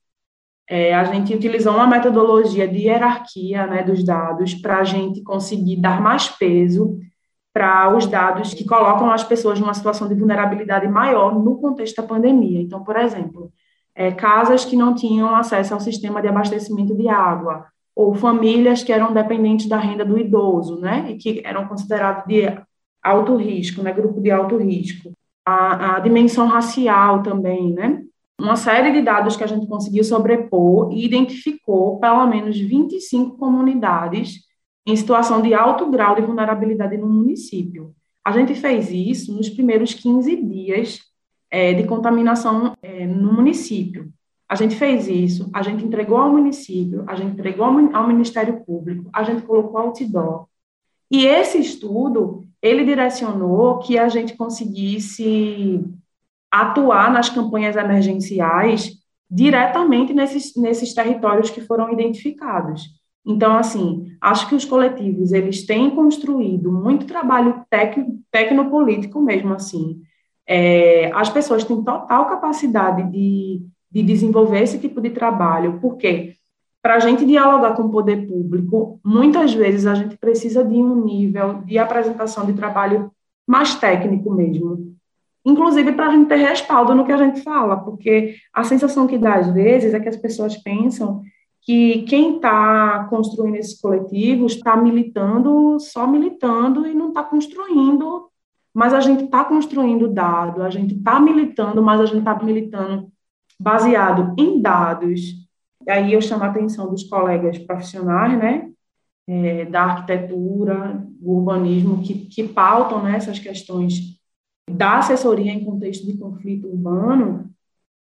É, 0.68 0.94
a 0.94 1.04
gente 1.04 1.34
utilizou 1.34 1.72
uma 1.72 1.86
metodologia 1.86 2.68
de 2.68 2.78
hierarquia 2.80 3.66
né, 3.66 3.82
dos 3.82 4.04
dados 4.04 4.54
para 4.54 4.80
a 4.80 4.84
gente 4.84 5.22
conseguir 5.22 5.76
dar 5.76 5.98
mais 5.98 6.28
peso 6.28 6.98
para 7.54 7.96
os 7.96 8.06
dados 8.06 8.52
que 8.52 8.66
colocam 8.66 9.10
as 9.10 9.24
pessoas 9.24 9.58
numa 9.58 9.72
situação 9.72 10.06
de 10.06 10.14
vulnerabilidade 10.14 10.86
maior 10.86 11.34
no 11.34 11.58
contexto 11.58 11.96
da 11.96 12.06
pandemia. 12.06 12.60
Então, 12.60 12.84
por 12.84 12.96
exemplo, 12.96 13.50
é, 13.94 14.12
casas 14.12 14.64
que 14.64 14.76
não 14.76 14.94
tinham 14.94 15.34
acesso 15.34 15.72
ao 15.72 15.80
sistema 15.80 16.20
de 16.20 16.28
abastecimento 16.28 16.94
de 16.94 17.08
água, 17.08 17.66
ou 17.98 18.14
famílias 18.14 18.84
que 18.84 18.92
eram 18.92 19.12
dependentes 19.12 19.68
da 19.68 19.76
renda 19.76 20.04
do 20.04 20.16
idoso, 20.16 20.78
né, 20.78 21.10
e 21.10 21.16
que 21.16 21.42
eram 21.44 21.66
considerados 21.66 22.24
de 22.28 22.44
alto 23.02 23.34
risco, 23.34 23.82
né, 23.82 23.92
grupo 23.92 24.20
de 24.20 24.30
alto 24.30 24.56
risco. 24.56 25.12
A, 25.44 25.96
a 25.96 25.98
dimensão 25.98 26.46
racial 26.46 27.24
também, 27.24 27.72
né, 27.72 28.00
uma 28.40 28.54
série 28.54 28.92
de 28.92 29.02
dados 29.02 29.36
que 29.36 29.42
a 29.42 29.48
gente 29.48 29.66
conseguiu 29.66 30.04
sobrepor 30.04 30.92
e 30.92 31.04
identificou 31.04 31.98
pelo 31.98 32.24
menos 32.28 32.56
25 32.56 33.36
comunidades 33.36 34.44
em 34.86 34.94
situação 34.94 35.42
de 35.42 35.52
alto 35.52 35.90
grau 35.90 36.14
de 36.14 36.22
vulnerabilidade 36.22 36.96
no 36.96 37.08
município. 37.08 37.92
A 38.24 38.30
gente 38.30 38.54
fez 38.54 38.92
isso 38.92 39.34
nos 39.34 39.48
primeiros 39.48 39.92
15 39.92 40.36
dias 40.36 41.00
é, 41.50 41.74
de 41.74 41.82
contaminação 41.82 42.76
é, 42.80 43.04
no 43.08 43.32
município. 43.32 44.08
A 44.48 44.54
gente 44.54 44.76
fez 44.76 45.08
isso, 45.08 45.50
a 45.52 45.62
gente 45.62 45.84
entregou 45.84 46.16
ao 46.16 46.32
município, 46.32 47.04
a 47.06 47.14
gente 47.14 47.32
entregou 47.32 47.66
ao 47.66 48.08
Ministério 48.08 48.64
Público, 48.64 49.10
a 49.12 49.22
gente 49.22 49.42
colocou 49.42 49.78
outdoor. 49.78 50.46
E 51.10 51.26
esse 51.26 51.58
estudo, 51.58 52.46
ele 52.62 52.84
direcionou 52.84 53.78
que 53.78 53.98
a 53.98 54.08
gente 54.08 54.36
conseguisse 54.36 55.84
atuar 56.50 57.12
nas 57.12 57.28
campanhas 57.28 57.76
emergenciais 57.76 58.98
diretamente 59.30 60.14
nesses, 60.14 60.56
nesses 60.56 60.94
territórios 60.94 61.50
que 61.50 61.60
foram 61.60 61.92
identificados. 61.92 62.98
Então, 63.26 63.54
assim, 63.56 64.16
acho 64.22 64.48
que 64.48 64.54
os 64.54 64.64
coletivos, 64.64 65.32
eles 65.32 65.66
têm 65.66 65.90
construído 65.90 66.72
muito 66.72 67.06
trabalho 67.06 67.62
tec, 67.68 67.98
tecnopolítico 68.30 69.20
mesmo, 69.20 69.52
assim. 69.52 70.00
É, 70.46 71.12
as 71.12 71.28
pessoas 71.28 71.62
têm 71.62 71.84
total 71.84 72.26
capacidade 72.26 73.10
de 73.12 73.62
de 73.90 74.02
desenvolver 74.02 74.62
esse 74.62 74.78
tipo 74.78 75.00
de 75.00 75.10
trabalho, 75.10 75.78
porque 75.80 76.34
para 76.82 76.94
a 76.94 76.98
gente 77.00 77.26
dialogar 77.26 77.74
com 77.74 77.82
o 77.84 77.90
poder 77.90 78.26
público, 78.26 79.00
muitas 79.04 79.52
vezes 79.52 79.86
a 79.86 79.94
gente 79.94 80.16
precisa 80.16 80.64
de 80.64 80.76
um 80.76 81.04
nível 81.04 81.62
de 81.64 81.78
apresentação 81.78 82.46
de 82.46 82.52
trabalho 82.52 83.10
mais 83.46 83.74
técnico 83.74 84.32
mesmo. 84.32 84.94
Inclusive 85.44 85.92
para 85.92 86.08
a 86.08 86.10
gente 86.10 86.28
ter 86.28 86.36
respaldo 86.36 86.94
no 86.94 87.04
que 87.04 87.12
a 87.12 87.16
gente 87.16 87.42
fala, 87.42 87.76
porque 87.76 88.36
a 88.52 88.62
sensação 88.64 89.06
que 89.06 89.18
dá 89.18 89.36
às 89.36 89.52
vezes 89.52 89.94
é 89.94 90.00
que 90.00 90.08
as 90.08 90.16
pessoas 90.16 90.56
pensam 90.56 91.22
que 91.62 92.02
quem 92.02 92.36
está 92.36 93.06
construindo 93.10 93.56
esses 93.56 93.80
coletivos 93.80 94.54
está 94.54 94.76
militando, 94.76 95.78
só 95.80 96.06
militando 96.06 96.86
e 96.86 96.94
não 96.94 97.08
está 97.08 97.22
construindo, 97.22 98.28
mas 98.72 98.94
a 98.94 99.00
gente 99.00 99.24
está 99.24 99.44
construindo 99.44 100.08
dado, 100.08 100.62
a 100.62 100.70
gente 100.70 100.94
está 100.94 101.18
militando, 101.18 101.82
mas 101.82 102.00
a 102.00 102.06
gente 102.06 102.20
está 102.20 102.42
militando 102.42 103.10
baseado 103.58 104.34
em 104.38 104.60
dados. 104.60 105.20
E 105.86 105.90
aí 105.90 106.12
eu 106.12 106.20
chamo 106.20 106.44
a 106.44 106.48
atenção 106.48 106.88
dos 106.90 107.04
colegas 107.04 107.58
profissionais, 107.58 108.38
né, 108.38 108.70
é, 109.26 109.64
da 109.64 109.82
arquitetura, 109.82 111.04
do 111.20 111.30
urbanismo, 111.30 112.02
que, 112.02 112.26
que 112.26 112.46
pautam 112.46 113.02
né, 113.02 113.16
essas 113.16 113.38
questões 113.38 114.18
da 114.70 114.98
assessoria 114.98 115.52
em 115.52 115.64
contexto 115.64 116.06
de 116.06 116.16
conflito 116.16 116.68
urbano, 116.68 117.50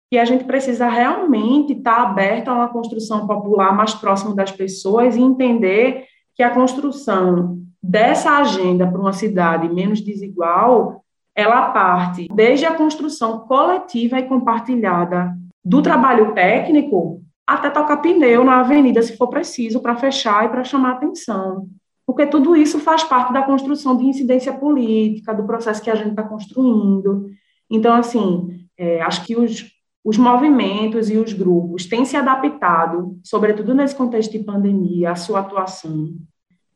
que 0.09 0.17
a 0.17 0.25
gente 0.25 0.43
precisa 0.43 0.89
realmente 0.89 1.73
estar 1.73 1.95
tá 1.95 2.01
aberto 2.03 2.49
a 2.49 2.53
uma 2.53 2.69
construção 2.69 3.25
popular 3.25 3.75
mais 3.75 3.93
próxima 3.93 4.35
das 4.35 4.51
pessoas 4.51 5.15
e 5.15 5.21
entender 5.21 6.05
que 6.35 6.43
a 6.43 6.53
construção 6.53 7.61
dessa 7.81 8.37
agenda 8.37 8.85
para 8.85 8.99
uma 8.99 9.13
cidade 9.13 9.69
menos 9.69 10.01
desigual, 10.01 11.03
ela 11.35 11.69
parte 11.71 12.27
desde 12.33 12.65
a 12.65 12.75
construção 12.75 13.39
coletiva 13.39 14.19
e 14.19 14.27
compartilhada 14.27 15.35
do 15.63 15.81
trabalho 15.81 16.33
técnico 16.33 17.21
até 17.45 17.69
tocar 17.69 17.97
pneu 17.97 18.43
na 18.43 18.61
avenida, 18.61 19.01
se 19.01 19.17
for 19.17 19.27
preciso, 19.27 19.81
para 19.81 19.95
fechar 19.95 20.45
e 20.45 20.49
para 20.49 20.63
chamar 20.63 20.93
atenção. 20.93 21.67
Porque 22.05 22.25
tudo 22.25 22.55
isso 22.55 22.79
faz 22.79 23.03
parte 23.03 23.33
da 23.33 23.43
construção 23.43 23.95
de 23.97 24.05
incidência 24.05 24.53
política, 24.53 25.33
do 25.33 25.45
processo 25.45 25.81
que 25.81 25.89
a 25.89 25.95
gente 25.95 26.11
está 26.11 26.23
construindo. 26.23 27.29
Então, 27.69 27.93
assim, 27.93 28.65
é, 28.77 29.01
acho 29.01 29.25
que 29.25 29.35
os, 29.35 29.65
os 30.03 30.17
movimentos 30.17 31.09
e 31.09 31.17
os 31.17 31.33
grupos 31.33 31.85
têm 31.85 32.05
se 32.05 32.17
adaptado, 32.17 33.19
sobretudo 33.23 33.73
nesse 33.73 33.95
contexto 33.95 34.31
de 34.31 34.39
pandemia, 34.39 35.11
à 35.11 35.15
sua 35.15 35.41
atuação. 35.41 36.09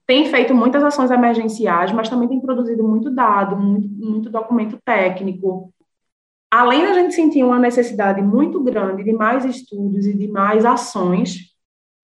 Tem 0.08 0.26
feito 0.28 0.54
muitas 0.54 0.84
ações 0.84 1.10
emergenciais, 1.10 1.92
mas 1.92 2.10
também 2.10 2.28
tem 2.28 2.40
produzido 2.40 2.84
muito 2.84 3.10
dado, 3.10 3.58
muito, 3.58 3.88
muito 3.88 4.30
documento 4.30 4.78
técnico, 4.86 5.74
além 6.52 6.86
da 6.86 6.94
gente 6.94 7.16
sentir 7.16 7.44
uma 7.44 7.60
necessidade 7.60 8.22
muito 8.22 8.64
grande 8.64 9.04
de 9.04 9.12
mais 9.12 9.44
estudos 9.46 10.06
e 10.06 10.14
de 10.14 10.28
mais 10.28 10.64
ações 10.64 11.54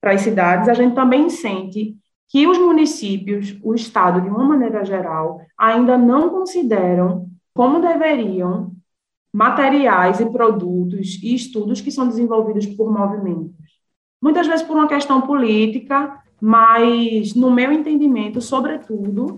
para 0.02 0.14
as 0.14 0.22
cidades, 0.22 0.68
a 0.68 0.74
gente 0.74 0.96
também 0.96 1.30
sente 1.30 1.96
que 2.28 2.48
os 2.48 2.58
municípios, 2.58 3.58
o 3.62 3.76
Estado, 3.76 4.22
de 4.22 4.30
uma 4.30 4.44
maneira 4.44 4.84
geral, 4.84 5.42
ainda 5.58 5.98
não 5.98 6.30
consideram 6.30 7.28
como 7.54 7.82
deveriam 7.82 8.72
materiais 9.34 10.20
e 10.20 10.30
produtos 10.30 11.22
e 11.22 11.36
estudos 11.36 11.82
que 11.82 11.92
são 11.92 12.08
desenvolvidos 12.08 12.66
por 12.66 12.92
movimentos. 12.92 13.56
Muitas 14.22 14.48
vezes 14.48 14.66
por 14.66 14.76
uma 14.76 14.88
questão 14.88 15.22
política, 15.22 16.22
mas, 16.42 17.36
no 17.36 17.52
meu 17.52 17.72
entendimento, 17.72 18.42
sobretudo, 18.42 19.38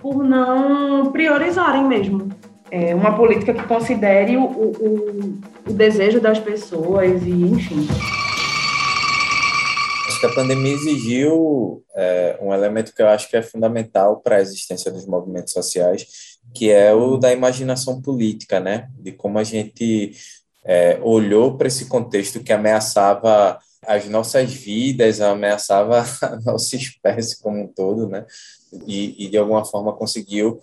por 0.00 0.24
não 0.24 1.12
priorizarem 1.12 1.84
mesmo 1.84 2.30
é, 2.72 2.94
uma 2.94 3.14
política 3.14 3.52
que 3.52 3.64
considere 3.64 4.38
o, 4.38 4.44
o, 4.44 5.38
o 5.68 5.72
desejo 5.74 6.18
das 6.18 6.38
pessoas 6.38 7.22
e, 7.22 7.30
enfim. 7.30 7.86
Acho 10.08 10.18
que 10.18 10.26
a 10.26 10.34
pandemia 10.34 10.72
exigiu 10.72 11.84
é, 11.94 12.38
um 12.40 12.54
elemento 12.54 12.94
que 12.94 13.02
eu 13.02 13.08
acho 13.08 13.28
que 13.28 13.36
é 13.36 13.42
fundamental 13.42 14.20
para 14.20 14.36
a 14.36 14.40
existência 14.40 14.90
dos 14.90 15.06
movimentos 15.06 15.52
sociais, 15.52 16.06
que 16.54 16.70
é 16.70 16.94
o 16.94 17.18
da 17.18 17.30
imaginação 17.30 18.00
política, 18.00 18.58
né? 18.58 18.88
De 18.98 19.12
como 19.12 19.38
a 19.38 19.44
gente 19.44 20.12
é, 20.64 20.98
olhou 21.02 21.58
para 21.58 21.68
esse 21.68 21.86
contexto 21.86 22.40
que 22.40 22.54
ameaçava 22.54 23.58
as 23.86 24.08
nossas 24.08 24.52
vidas, 24.52 25.20
ameaçava 25.20 26.04
a 26.22 26.36
nossa 26.40 26.76
espécie 26.76 27.40
como 27.40 27.62
um 27.62 27.66
todo, 27.66 28.08
né? 28.08 28.24
e, 28.86 29.26
e 29.26 29.28
de 29.28 29.36
alguma 29.36 29.64
forma 29.64 29.92
conseguiu 29.92 30.62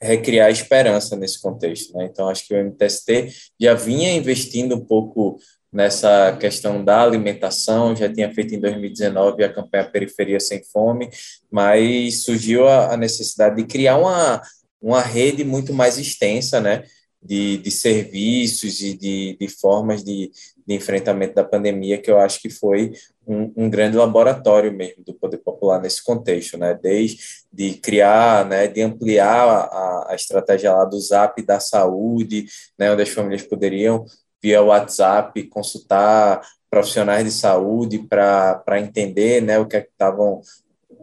recriar 0.00 0.50
esperança 0.50 1.16
nesse 1.16 1.40
contexto. 1.40 1.96
Né? 1.96 2.08
Então, 2.10 2.28
acho 2.28 2.46
que 2.46 2.54
o 2.54 2.64
MTST 2.64 3.28
já 3.60 3.74
vinha 3.74 4.12
investindo 4.12 4.76
um 4.76 4.84
pouco 4.84 5.38
nessa 5.72 6.36
questão 6.38 6.84
da 6.84 7.02
alimentação, 7.02 7.94
já 7.94 8.12
tinha 8.12 8.32
feito 8.34 8.54
em 8.54 8.60
2019 8.60 9.44
a 9.44 9.52
campanha 9.52 9.88
Periferia 9.88 10.40
Sem 10.40 10.62
Fome, 10.64 11.08
mas 11.50 12.24
surgiu 12.24 12.66
a, 12.66 12.96
necessidade 12.96 13.56
de 13.56 13.64
criar 13.64 13.96
uma, 13.96 14.42
uma 14.82 15.00
rede 15.00 15.44
muito 15.44 15.72
mais 15.72 15.96
extensa, 15.96 16.60
né, 16.60 16.82
de, 17.22 17.58
de 17.58 17.70
serviços 17.70 18.80
e 18.80 18.96
de, 18.96 19.36
de 19.38 19.48
formas 19.48 20.02
de, 20.02 20.32
de 20.70 20.76
enfrentamento 20.76 21.34
da 21.34 21.42
pandemia, 21.42 21.98
que 21.98 22.08
eu 22.08 22.20
acho 22.20 22.40
que 22.40 22.48
foi 22.48 22.92
um, 23.26 23.52
um, 23.56 23.68
grande 23.68 23.96
laboratório 23.96 24.72
mesmo 24.72 25.02
do 25.04 25.12
poder 25.12 25.38
popular 25.38 25.80
nesse 25.80 26.02
contexto, 26.02 26.56
né? 26.56 26.78
Desde 26.80 27.18
de 27.52 27.74
criar, 27.74 28.46
né, 28.46 28.68
de 28.68 28.80
ampliar 28.80 29.48
a, 29.48 30.12
a 30.12 30.14
estratégia 30.14 30.72
lá 30.72 30.84
do 30.84 31.00
Zap 31.00 31.42
da 31.42 31.58
saúde, 31.58 32.46
né, 32.78 32.92
onde 32.92 33.02
as 33.02 33.08
famílias 33.08 33.42
poderiam 33.42 34.04
via 34.40 34.62
WhatsApp 34.62 35.42
consultar 35.48 36.40
profissionais 36.70 37.24
de 37.24 37.32
saúde 37.32 37.98
para 37.98 38.78
entender, 38.78 39.42
né, 39.42 39.58
o 39.58 39.66
que 39.66 39.76
é 39.76 39.80
estavam 39.80 40.40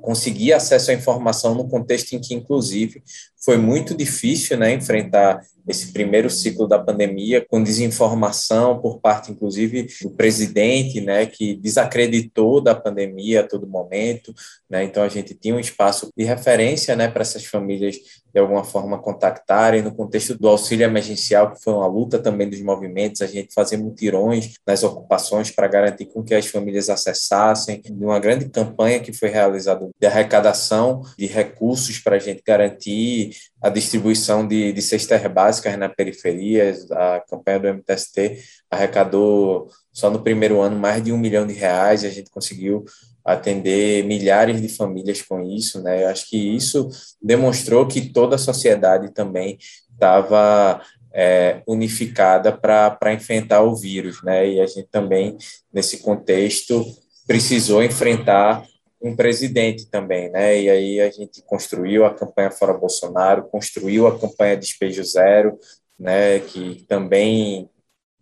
conseguir 0.02 0.54
acesso 0.54 0.92
à 0.92 0.94
informação 0.94 1.54
no 1.54 1.68
contexto 1.68 2.14
em 2.14 2.22
que, 2.22 2.34
inclusive, 2.34 3.04
foi 3.44 3.58
muito 3.58 3.96
difícil 3.96 4.58
né, 4.58 4.74
enfrentar 4.74 5.42
esse 5.68 5.92
primeiro 5.92 6.30
ciclo 6.30 6.66
da 6.66 6.80
pandemia 6.80 7.46
com 7.46 7.62
desinformação 7.62 8.80
por 8.80 9.00
parte, 9.00 9.32
inclusive, 9.32 9.88
do 10.02 10.12
presidente, 10.12 11.02
né, 11.02 11.26
que 11.26 11.56
desacreditou 11.56 12.62
da 12.62 12.74
pandemia 12.74 13.42
a 13.42 13.48
todo 13.48 13.68
momento. 13.68 14.34
Né, 14.70 14.86
então, 14.86 15.04
a 15.04 15.10
gente 15.10 15.34
tinha 15.36 15.54
um 15.54 15.60
espaço 15.60 16.10
de 16.16 16.24
referência 16.24 16.96
né, 16.96 17.10
para 17.10 17.22
essas 17.22 17.46
famílias, 17.46 17.98
de 18.34 18.40
alguma 18.40 18.64
forma, 18.64 18.98
contactarem. 18.98 19.82
No 19.82 19.94
contexto 19.94 20.38
do 20.38 20.48
auxílio 20.48 20.86
emergencial, 20.86 21.54
que 21.54 21.62
foi 21.62 21.74
uma 21.74 21.88
luta 21.88 22.18
também 22.18 22.50
dos 22.50 22.62
movimentos, 22.62 23.22
a 23.22 23.28
gente 23.28 23.54
fazia 23.54 23.78
mutirões 23.78 24.54
nas 24.66 24.84
ocupações 24.84 25.52
para 25.52 25.68
garantir 25.68 26.06
com 26.06 26.24
que 26.24 26.34
as 26.34 26.48
famílias 26.48 26.90
acessassem, 26.90 27.82
de 27.82 28.06
uma 28.06 28.20
grande 28.20 28.48
campanha 28.48 29.02
que 29.02 29.12
foi 29.12 29.30
realizada 29.30 29.90
de 30.00 30.08
arrecadação 30.08 31.02
de 31.18 31.26
recursos 31.26 32.00
para 32.00 32.16
a 32.16 32.20
gente 32.20 32.42
garantir 32.46 33.27
a 33.62 33.70
distribuição 33.70 34.48
de, 34.48 34.72
de 34.72 34.82
cestas 34.82 35.22
básicas 35.32 35.78
na 35.78 35.90
periferia. 35.90 36.74
A 36.92 37.20
campanha 37.22 37.60
do 37.60 37.68
MTST 37.68 38.38
arrecadou 38.70 39.70
só 39.92 40.10
no 40.10 40.22
primeiro 40.22 40.62
ano 40.62 40.78
mais 40.78 41.04
de 41.04 41.12
um 41.12 41.18
milhão 41.18 41.48
de 41.48 41.54
reais 41.54 42.04
e 42.04 42.08
a 42.08 42.12
gente 42.12 42.30
conseguiu 42.30 42.86
atender 43.26 44.06
milhares 44.06 44.62
de 44.62 44.70
famílias 44.70 45.22
com 45.22 45.42
isso, 45.42 45.82
né? 45.82 46.04
Eu 46.04 46.08
acho 46.08 46.30
que 46.30 46.38
isso 46.38 46.88
demonstrou 47.22 47.86
que 47.86 48.10
toda 48.10 48.36
a 48.36 48.40
sociedade 48.40 49.14
também 49.14 49.58
estava 49.92 50.82
é, 51.14 51.62
unificada 51.68 52.52
para 52.52 53.14
enfrentar 53.14 53.64
o 53.64 53.76
vírus, 53.76 54.24
né? 54.24 54.50
E 54.50 54.62
a 54.62 54.66
gente 54.66 54.88
também, 54.90 55.36
nesse 55.74 55.98
contexto, 55.98 56.86
precisou 57.26 57.84
enfrentar 57.84 58.64
um 59.02 59.16
presidente 59.16 59.88
também, 59.88 60.30
né? 60.30 60.60
E 60.60 60.70
aí 60.70 61.02
a 61.02 61.10
gente 61.10 61.42
construiu 61.44 62.06
a 62.06 62.14
campanha 62.14 62.52
Fora 62.52 62.74
Bolsonaro, 62.74 63.48
construiu 63.50 64.08
a 64.08 64.20
campanha 64.20 64.58
Despejo 64.58 65.04
Zero, 65.04 65.58
né? 66.00 66.40
Que 66.40 66.84
também 66.88 67.70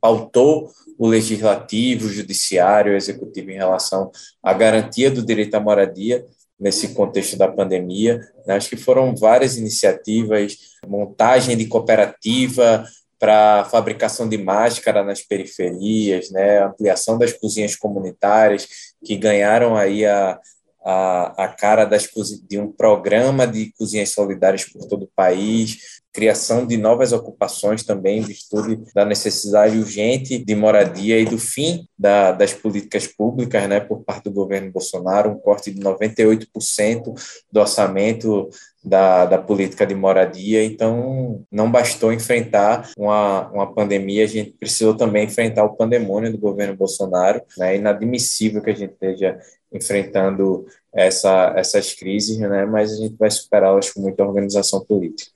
pautou 0.01 0.69
o 0.97 1.07
legislativo, 1.07 2.05
o 2.05 2.11
judiciário, 2.11 2.93
o 2.93 2.95
executivo 2.95 3.51
em 3.51 3.55
relação 3.55 4.11
à 4.43 4.53
garantia 4.53 5.09
do 5.09 5.25
direito 5.25 5.55
à 5.55 5.59
moradia 5.59 6.23
nesse 6.59 6.89
contexto 6.89 7.37
da 7.37 7.47
pandemia. 7.47 8.19
Né? 8.45 8.55
Acho 8.55 8.69
que 8.69 8.77
foram 8.77 9.15
várias 9.15 9.57
iniciativas, 9.57 10.57
montagem 10.87 11.57
de 11.57 11.67
cooperativa 11.67 12.85
para 13.17 13.65
fabricação 13.65 14.27
de 14.27 14.37
máscara 14.37 15.03
nas 15.03 15.21
periferias, 15.21 16.29
né? 16.29 16.63
ampliação 16.63 17.17
das 17.17 17.33
cozinhas 17.33 17.75
comunitárias 17.75 18.67
que 19.03 19.17
ganharam 19.17 19.75
aí 19.75 20.05
a, 20.05 20.39
a, 20.85 21.45
a 21.45 21.47
cara 21.47 21.83
das, 21.83 22.07
de 22.47 22.59
um 22.59 22.71
programa 22.71 23.47
de 23.47 23.73
cozinhas 23.77 24.09
solidárias 24.09 24.63
por 24.65 24.87
todo 24.87 25.03
o 25.03 25.11
país, 25.15 26.01
criação 26.13 26.65
de 26.65 26.77
novas 26.77 27.11
ocupações 27.11 27.83
também, 27.83 28.21
virtude 28.21 28.79
da 28.93 29.03
necessidade 29.03 29.77
urgente 29.77 30.37
de 30.37 30.55
moradia 30.55 31.19
e 31.19 31.25
do 31.25 31.37
fim 31.37 31.85
da, 31.97 32.31
das 32.31 32.53
políticas 32.53 33.07
públicas 33.07 33.67
né, 33.67 33.81
por 33.81 34.03
parte 34.03 34.25
do 34.25 34.31
governo 34.31 34.71
Bolsonaro, 34.71 35.31
um 35.31 35.39
corte 35.39 35.71
de 35.71 35.81
98% 35.81 37.13
do 37.51 37.59
orçamento 37.59 38.49
da, 38.85 39.25
da 39.25 39.37
política 39.37 39.85
de 39.85 39.95
moradia. 39.95 40.63
Então, 40.63 41.43
não 41.51 41.71
bastou 41.71 42.13
enfrentar 42.13 42.91
uma, 42.97 43.49
uma 43.49 43.73
pandemia, 43.73 44.23
a 44.23 44.27
gente 44.27 44.51
precisou 44.51 44.93
também 44.93 45.25
enfrentar 45.25 45.63
o 45.63 45.75
pandemônio 45.75 46.31
do 46.31 46.37
governo 46.37 46.75
Bolsonaro. 46.75 47.41
Né, 47.57 47.73
é 47.73 47.77
inadmissível 47.77 48.61
que 48.61 48.69
a 48.69 48.75
gente 48.75 48.93
esteja 48.93 49.37
enfrentando 49.73 50.65
essa, 50.93 51.53
essas 51.57 51.93
crises, 51.93 52.37
né, 52.37 52.65
mas 52.65 52.93
a 52.93 52.95
gente 52.95 53.15
vai 53.17 53.29
superá-las 53.29 53.91
com 53.91 54.01
muita 54.01 54.23
organização 54.23 54.79
política. 54.85 55.31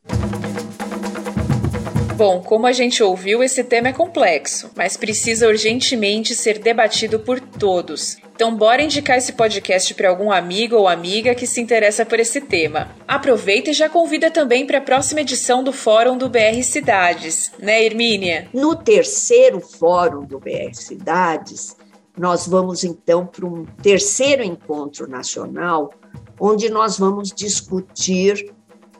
Bom, 2.16 2.42
como 2.42 2.68
a 2.68 2.74
gente 2.74 3.02
ouviu, 3.02 3.42
esse 3.42 3.64
tema 3.64 3.88
é 3.88 3.94
complexo, 3.94 4.70
mas 4.76 4.98
precisa 4.98 5.48
urgentemente 5.48 6.36
ser 6.36 6.60
debatido 6.60 7.20
por 7.20 7.40
todos. 7.40 8.18
Então, 8.40 8.56
bora 8.56 8.82
indicar 8.82 9.18
esse 9.18 9.34
podcast 9.34 9.94
para 9.94 10.08
algum 10.08 10.32
amigo 10.32 10.78
ou 10.78 10.88
amiga 10.88 11.36
que 11.36 11.46
se 11.46 11.60
interessa 11.60 12.06
por 12.06 12.22
esse 12.22 12.40
tema. 12.40 12.88
Aproveita 13.06 13.72
e 13.72 13.74
já 13.74 13.90
convida 13.90 14.32
também 14.32 14.66
para 14.66 14.78
a 14.78 14.82
próxima 14.82 15.20
edição 15.20 15.62
do 15.62 15.74
Fórum 15.74 16.18
do 16.18 16.30
BR 16.30 16.64
Cidades, 16.64 17.52
né, 17.60 17.84
Hermínia? 17.84 18.48
No 18.54 18.78
terceiro 18.78 19.60
Fórum 19.60 20.24
do 20.24 20.40
BR 20.40 20.72
Cidades, 20.72 21.76
nós 22.18 22.48
vamos 22.48 22.86
então 22.86 23.26
para 23.26 23.46
um 23.46 23.66
terceiro 23.84 24.42
encontro 24.42 25.06
nacional, 25.06 25.92
onde 26.40 26.70
nós 26.70 26.98
vamos 26.98 27.34
discutir 27.34 28.54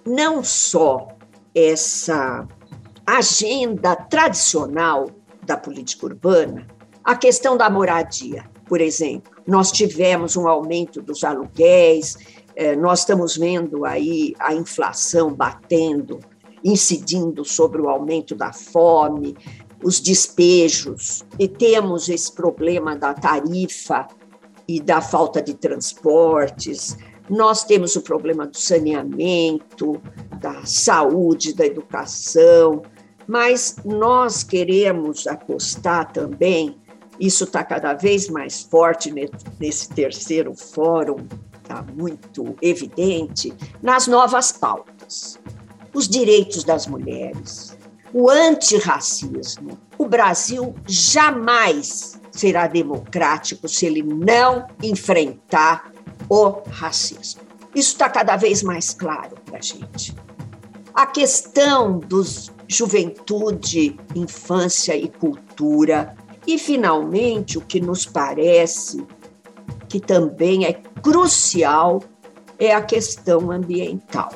não 0.06 0.44
só 0.44 1.08
essa 1.56 2.46
agenda 3.06 3.96
tradicional 3.96 5.10
da 5.44 5.56
política 5.56 6.08
urbana, 6.08 6.68
a 7.02 7.16
questão 7.16 7.56
da 7.56 7.70
moradia, 7.70 8.44
por 8.70 8.80
exemplo. 8.80 9.34
Nós 9.46 9.72
tivemos 9.72 10.38
um 10.38 10.48
aumento 10.48 11.02
dos 11.02 11.24
aluguéis, 11.24 12.16
eh, 12.56 12.76
nós 12.76 13.00
estamos 13.00 13.36
vendo 13.36 13.84
aí 13.84 14.36
a 14.40 14.54
inflação 14.54 15.34
batendo, 15.34 16.20
incidindo 16.64 17.44
sobre 17.44 17.82
o 17.82 17.90
aumento 17.90 18.36
da 18.36 18.54
fome, 18.54 19.36
os 19.84 20.00
despejos, 20.00 21.26
e 21.40 21.48
temos 21.48 22.08
esse 22.08 22.32
problema 22.32 22.96
da 22.96 23.14
tarifa 23.14 24.08
e 24.68 24.80
da 24.80 25.02
falta 25.02 25.42
de 25.42 25.56
transportes, 25.56 26.96
nós 27.30 27.64
temos 27.64 27.96
o 27.96 28.02
problema 28.02 28.48
do 28.48 28.58
saneamento, 28.58 30.02
da 30.40 30.66
saúde, 30.66 31.54
da 31.54 31.66
educação, 31.66 32.82
mas 33.28 33.76
nós 33.86 34.44
queremos 34.44 35.28
apostar 35.28 36.12
também, 36.12 36.76
isso 37.20 37.44
está 37.44 37.64
cada 37.64 37.94
vez 37.94 38.30
mais 38.30 38.62
forte 38.62 39.14
nesse 39.60 39.90
terceiro 39.90 40.56
fórum, 40.56 41.28
está 41.62 41.84
muito 41.94 42.56
evidente, 42.62 43.54
nas 43.82 44.08
novas 44.08 44.52
pautas. 44.52 45.38
Os 45.94 46.08
direitos 46.08 46.64
das 46.64 46.88
mulheres, 46.88 47.78
o 48.14 48.30
antirracismo. 48.30 49.78
O 49.98 50.08
Brasil 50.08 50.74
jamais 50.88 52.20
será 52.32 52.68
democrático 52.68 53.68
se 53.68 53.86
ele 53.86 54.02
não 54.02 54.68
enfrentar 54.82 55.92
o 56.30 56.62
racismo. 56.70 57.42
Isso 57.76 57.94
está 57.94 58.10
cada 58.10 58.36
vez 58.36 58.64
mais 58.64 58.94
claro 58.94 59.36
para 59.46 59.58
a 59.58 59.62
gente. 59.62 60.16
A 60.94 61.06
questão 61.06 62.00
dos 62.00 62.52
juventude, 62.70 64.00
infância 64.16 64.96
e 64.96 65.10
cultura. 65.10 66.16
E, 66.50 66.58
finalmente, 66.58 67.60
o 67.60 67.62
que 67.62 67.80
nos 67.80 68.08
parece 68.08 69.06
que 69.88 70.00
também 70.00 70.66
é 70.66 70.74
crucial 71.00 72.02
é 72.58 72.74
a 72.74 72.82
questão 72.82 73.52
ambiental. 73.52 74.32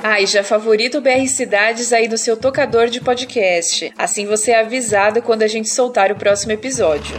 Ah, 0.00 0.20
e 0.20 0.26
já 0.26 0.44
favorita 0.44 0.98
o 0.98 1.00
BR 1.00 1.26
Cidades 1.26 1.92
aí 1.92 2.06
do 2.06 2.16
seu 2.16 2.36
tocador 2.36 2.86
de 2.86 3.00
podcast. 3.00 3.92
Assim 3.98 4.26
você 4.26 4.52
é 4.52 4.60
avisado 4.60 5.20
quando 5.22 5.42
a 5.42 5.48
gente 5.48 5.68
soltar 5.68 6.12
o 6.12 6.16
próximo 6.16 6.52
episódio. 6.52 7.16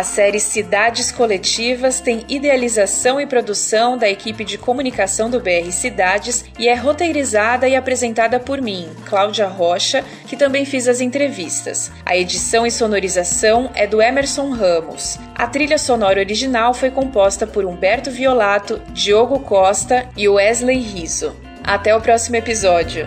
A 0.00 0.02
série 0.02 0.40
Cidades 0.40 1.12
Coletivas 1.12 2.00
tem 2.00 2.24
idealização 2.26 3.20
e 3.20 3.26
produção 3.26 3.98
da 3.98 4.08
equipe 4.08 4.46
de 4.46 4.56
comunicação 4.56 5.28
do 5.28 5.38
BR 5.38 5.70
Cidades 5.70 6.42
e 6.58 6.68
é 6.68 6.74
roteirizada 6.74 7.68
e 7.68 7.76
apresentada 7.76 8.40
por 8.40 8.62
mim, 8.62 8.88
Cláudia 9.04 9.46
Rocha, 9.46 10.02
que 10.26 10.38
também 10.38 10.64
fiz 10.64 10.88
as 10.88 11.02
entrevistas. 11.02 11.92
A 12.06 12.16
edição 12.16 12.66
e 12.66 12.70
sonorização 12.70 13.70
é 13.74 13.86
do 13.86 14.00
Emerson 14.00 14.52
Ramos. 14.52 15.18
A 15.34 15.46
trilha 15.46 15.76
sonora 15.76 16.18
original 16.18 16.72
foi 16.72 16.90
composta 16.90 17.46
por 17.46 17.66
Humberto 17.66 18.10
Violato, 18.10 18.80
Diogo 18.94 19.40
Costa 19.40 20.08
e 20.16 20.26
Wesley 20.26 20.78
Riso. 20.78 21.36
Até 21.62 21.94
o 21.94 22.00
próximo 22.00 22.36
episódio. 22.36 23.04